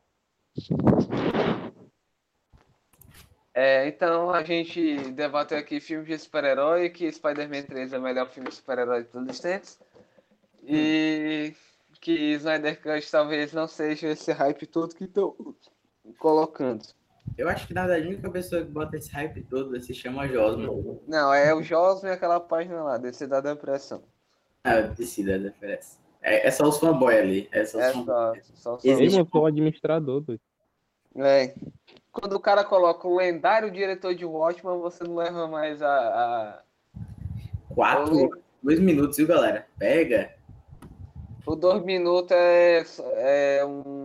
é, 3.54 3.88
então 3.88 4.30
a 4.32 4.44
gente 4.44 5.12
debateu 5.12 5.58
aqui 5.58 5.80
filmes 5.80 6.08
de 6.08 6.18
super-herói, 6.20 6.90
que 6.90 7.12
Spider-Man 7.12 7.64
3 7.64 7.94
é 7.94 7.98
o 8.00 8.02
melhor 8.02 8.30
filme 8.32 8.50
de 8.50 8.56
super-herói 8.56 9.04
de 9.04 9.10
todos 9.10 9.30
os 9.30 9.40
tempos. 9.40 9.80
E 10.64 11.54
que 12.00 12.34
Snyder 12.34 12.82
Cut 12.82 13.12
talvez 13.12 13.52
não 13.54 13.68
seja 13.68 14.08
esse 14.10 14.32
hype 14.32 14.66
todo 14.68 14.96
que 14.96 15.04
estão 15.06 15.36
colocando. 16.18 16.84
Eu 17.38 17.50
acho 17.50 17.66
que 17.68 17.74
na 17.74 17.86
verdade 17.88 18.06
a 18.08 18.10
única 18.12 18.30
pessoa 18.30 18.62
que 18.64 18.70
bota 18.72 18.98
esse 18.98 19.12
hype 19.12 19.42
todo 19.44 19.80
se 19.82 19.94
chama 19.94 20.28
Josman. 20.28 21.00
Não, 21.08 21.34
é 21.34 21.54
o 21.54 21.64
Josman 21.64 22.12
e 22.12 22.14
aquela 22.16 22.40
página 22.40 22.84
lá, 22.84 22.98
DC 22.98 23.26
da 23.28 23.42
Depressão. 23.42 24.04
Ah, 24.64 24.82
decida 24.82 25.38
da 25.40 25.50
diferença. 25.50 25.98
É, 26.22 26.48
é 26.48 26.52
só 26.52 26.68
os 26.68 26.78
fanboy 26.78 27.18
ali. 27.18 27.50
É 27.52 27.66
só 27.66 27.78
os 27.80 27.84
É 27.84 27.92
fanboy. 27.92 28.42
só, 28.42 28.54
só, 28.56 28.80
só. 28.80 28.88
Existe- 28.88 29.18
montou 29.18 29.44
o 29.44 29.46
administrador, 29.48 30.22
doido. 30.22 30.42
É. 31.16 31.54
Quando 32.12 32.34
o 32.34 32.40
cara 32.40 32.64
coloca 32.64 33.08
o 33.08 33.16
lendário 33.18 33.72
diretor 33.72 34.14
de 34.16 34.26
Watchmen, 34.26 34.80
você 34.80 35.04
não 35.04 35.16
leva 35.16 35.48
mais 35.48 35.82
a. 35.82 35.90
a... 35.90 36.62
Quatro, 37.74 38.40
dois 38.62 38.80
minutos, 38.80 39.18
viu, 39.18 39.28
galera? 39.28 39.68
Pega. 39.78 40.34
O 41.46 41.56
dois 41.56 41.84
minutos 41.84 42.32
é, 42.32 42.84
é 43.60 43.66
um 43.66 44.03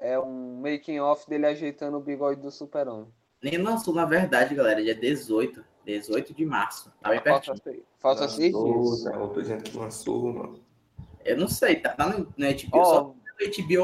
é 0.00 0.18
um 0.18 0.60
making 0.60 0.98
off 1.00 1.28
dele 1.28 1.46
ajeitando 1.46 1.96
o 1.96 2.00
bigode 2.00 2.40
do 2.40 2.50
super-homem. 2.50 3.06
Nem 3.42 3.58
lançou, 3.58 3.94
na 3.94 4.04
verdade, 4.04 4.54
galera. 4.54 4.82
Dia 4.82 4.94
18. 4.94 5.64
18 5.84 6.32
de 6.34 6.44
março. 6.46 6.92
Tá 7.00 7.10
bem 7.10 7.20
Falta, 7.20 7.52
pertinho. 7.54 7.84
falta 7.98 8.28
seis 8.28 8.52
dias. 8.52 9.04
Tô 9.04 9.40
dizendo 9.40 9.64
que 9.64 9.76
lançou, 9.76 10.32
mano. 10.32 10.60
Eu 11.24 11.36
não 11.36 11.48
sei, 11.48 11.76
tá, 11.76 11.90
tá 11.90 12.06
no, 12.08 12.18
no 12.18 12.26
HBO, 12.46 12.84
só 12.84 13.02
Ó, 13.02 13.14
no 13.14 13.16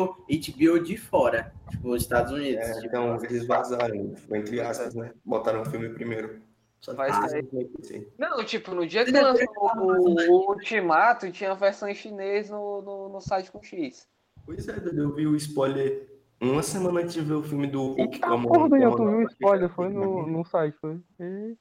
HBO, 0.07 0.17
HBO 0.29 0.81
de 0.85 0.97
fora. 0.97 1.53
Tipo, 1.71 1.91
os 1.91 2.03
Estados 2.03 2.33
Unidos. 2.33 2.64
É, 2.64 2.73
tipo, 2.75 2.87
então, 2.87 3.17
eles 3.25 3.47
vazaram, 3.47 4.14
foi 4.29 4.38
entre 4.38 4.61
aspas, 4.61 4.95
né? 4.95 5.12
Botaram 5.25 5.62
o 5.62 5.67
filme 5.67 5.88
primeiro. 5.91 6.41
Só 6.81 6.95
Vai 6.95 7.11
que- 7.11 7.29
sair. 7.29 8.09
não, 8.17 8.45
tipo, 8.45 8.73
no 8.73 8.87
dia 8.87 9.05
que 9.05 9.11
lançou 9.11 9.47
o, 9.77 10.31
o 10.31 10.51
Ultimato, 10.51 11.31
tinha 11.33 11.51
a 11.51 11.55
versão 11.55 11.88
em 11.88 11.95
chinês 11.95 12.49
no, 12.49 12.81
no, 12.83 13.09
no 13.09 13.21
site 13.21 13.51
com 13.51 13.61
X. 13.61 14.07
Pois 14.49 14.67
é, 14.67 14.81
Dudu, 14.81 15.03
eu 15.03 15.15
vi 15.15 15.27
o 15.27 15.37
spoiler 15.37 16.09
uma 16.41 16.63
semana 16.63 17.01
antes 17.01 17.13
de 17.13 17.21
ver 17.21 17.35
o 17.35 17.43
filme 17.43 17.67
do 17.67 17.89
Hulk. 17.89 18.01
Eita 18.01 18.29
porra, 18.29 18.71
Daniel, 18.71 18.97
tu 18.97 19.07
viu 19.07 19.19
o 19.19 19.23
spoiler? 19.25 19.69
Foi 19.69 19.91
no, 19.91 20.27
no 20.27 20.43
site, 20.43 20.75
foi. 20.81 20.99
E... 21.21 21.55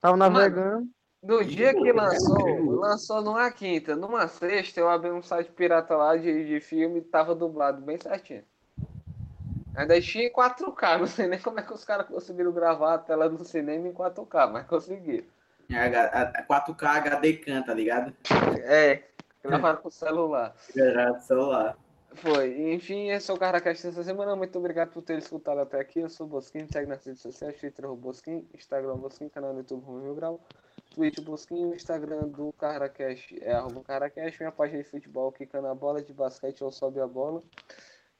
Tava 0.00 0.16
navegando. 0.16 0.88
No 1.22 1.44
dia 1.44 1.74
que 1.74 1.92
lançou, 1.92 2.70
lançou 2.70 3.20
numa 3.20 3.50
quinta. 3.50 3.94
Numa 3.94 4.26
sexta, 4.28 4.80
eu 4.80 4.88
abri 4.88 5.10
um 5.10 5.22
site 5.22 5.52
pirata 5.52 5.94
lá 5.94 6.16
de, 6.16 6.46
de 6.46 6.58
filme 6.58 7.00
e 7.00 7.02
tava 7.02 7.34
dublado 7.34 7.82
bem 7.82 7.98
certinho. 8.00 8.44
Ainda 9.74 10.00
tinha 10.00 10.24
em 10.24 10.32
4K, 10.32 10.96
não 11.00 11.06
sei 11.06 11.26
nem 11.26 11.38
como 11.38 11.60
é 11.60 11.62
que 11.62 11.74
os 11.74 11.84
caras 11.84 12.06
conseguiram 12.06 12.50
gravar 12.50 12.94
a 12.94 12.98
tela 12.98 13.28
do 13.28 13.44
cinema 13.44 13.86
em 13.86 13.92
4K, 13.92 14.50
mas 14.50 14.66
conseguiram. 14.66 15.26
A- 15.70 16.44
4K 16.48 16.82
HD 16.82 17.34
Can, 17.34 17.62
tá 17.62 17.74
ligado? 17.74 18.14
É, 18.64 19.02
gravaram 19.42 19.80
com 19.80 19.88
o 19.88 19.90
celular. 19.90 20.54
Gravado 20.74 21.14
no 21.14 21.20
celular. 21.20 21.78
Foi. 22.14 22.72
Enfim, 22.74 23.10
esse 23.10 23.30
é 23.30 23.34
o 23.34 23.38
CaraCast 23.38 23.86
dessa 23.86 24.04
semana. 24.04 24.36
Muito 24.36 24.58
obrigado 24.58 24.90
por 24.90 25.02
ter 25.02 25.18
escutado 25.18 25.60
até 25.60 25.80
aqui. 25.80 26.00
Eu 26.00 26.08
sou 26.08 26.26
o 26.26 26.28
Bosquim, 26.28 26.66
segue 26.66 26.86
nas 26.86 27.04
redes 27.04 27.22
sociais, 27.22 27.58
Twitter 27.58 27.90
o 27.90 27.96
Bosquim, 27.96 28.46
Instagram 28.54 28.96
Bosquim, 28.96 29.28
canal 29.28 29.52
no 29.52 29.60
YouTube 29.60 29.90
Mil 29.90 30.14
Grau, 30.14 30.40
Twitch 30.94 31.20
Bosquim, 31.20 31.64
o 31.64 31.74
Instagram 31.74 32.28
do 32.28 32.52
CaraCast 32.52 33.42
é 33.42 33.52
arroba 33.52 33.82
CaraCast, 33.82 34.38
minha 34.38 34.52
página 34.52 34.82
de 34.82 34.88
futebol, 34.88 35.32
quica 35.32 35.60
na 35.62 35.74
bola, 35.74 36.02
de 36.02 36.12
basquete 36.12 36.62
ou 36.62 36.70
sobe 36.70 37.00
a 37.00 37.06
bola. 37.06 37.42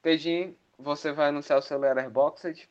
Pedinho, 0.01 0.55
você 0.77 1.11
vai 1.11 1.29
anunciar 1.29 1.59
o 1.59 1.61
seu 1.61 1.77
Letterboxd. 1.77 2.69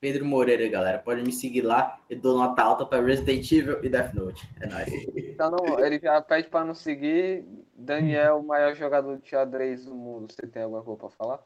Pedro 0.00 0.24
Moreira, 0.24 0.66
galera. 0.68 0.98
Pode 0.98 1.22
me 1.22 1.30
seguir 1.30 1.60
lá. 1.60 2.00
Eu 2.08 2.18
dou 2.18 2.38
nota 2.38 2.62
alta 2.62 2.86
pra 2.86 3.00
Resident 3.00 3.52
Evil 3.52 3.84
e 3.84 3.88
Death 3.88 4.14
Note. 4.14 4.48
É 4.60 4.66
nóis. 4.66 4.88
Então, 5.14 5.50
não, 5.50 5.78
ele 5.78 5.98
já 5.98 6.20
pede 6.22 6.48
para 6.48 6.64
não 6.64 6.74
seguir. 6.74 7.44
Daniel, 7.74 8.38
o 8.38 8.46
maior 8.46 8.74
jogador 8.74 9.18
de 9.18 9.28
xadrez 9.28 9.84
do 9.84 9.94
mundo. 9.94 10.32
Você 10.32 10.46
tem 10.46 10.62
alguma 10.62 10.82
coisa 10.82 10.98
para 11.00 11.10
falar? 11.10 11.40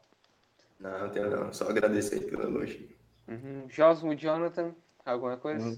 Não, 0.78 0.98
não 1.00 1.08
tenho 1.10 1.30
não. 1.30 1.52
Só 1.52 1.68
agradecer 1.68 2.20
pela 2.30 2.44
elogio. 2.44 2.88
Uhum. 3.26 3.64
Josmo 3.68 4.14
Jonathan, 4.14 4.74
alguma 5.04 5.36
coisa? 5.36 5.64
Não. 5.64 5.76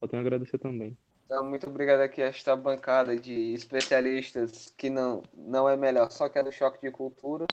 Só 0.00 0.06
tenho 0.08 0.22
a 0.22 0.26
agradecer 0.26 0.58
também. 0.58 0.96
Então, 1.26 1.44
muito 1.44 1.68
obrigado 1.68 2.00
aqui 2.00 2.22
a 2.22 2.26
esta 2.26 2.56
bancada 2.56 3.14
de 3.14 3.52
especialistas 3.52 4.72
que 4.76 4.88
não, 4.88 5.22
não 5.36 5.68
é 5.68 5.76
melhor, 5.76 6.10
só 6.10 6.26
que 6.28 6.38
é 6.38 6.42
do 6.42 6.50
choque 6.50 6.80
de 6.80 6.90
cultura, 6.90 7.46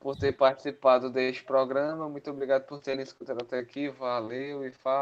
por 0.00 0.16
ter 0.16 0.32
participado 0.32 1.10
deste 1.10 1.44
programa. 1.44 2.08
Muito 2.08 2.30
obrigado 2.30 2.66
por 2.66 2.80
terem 2.80 3.02
escutado 3.02 3.42
até 3.42 3.58
aqui. 3.58 3.88
Valeu 3.88 4.64
e 4.66 4.72
fala. 4.72 5.00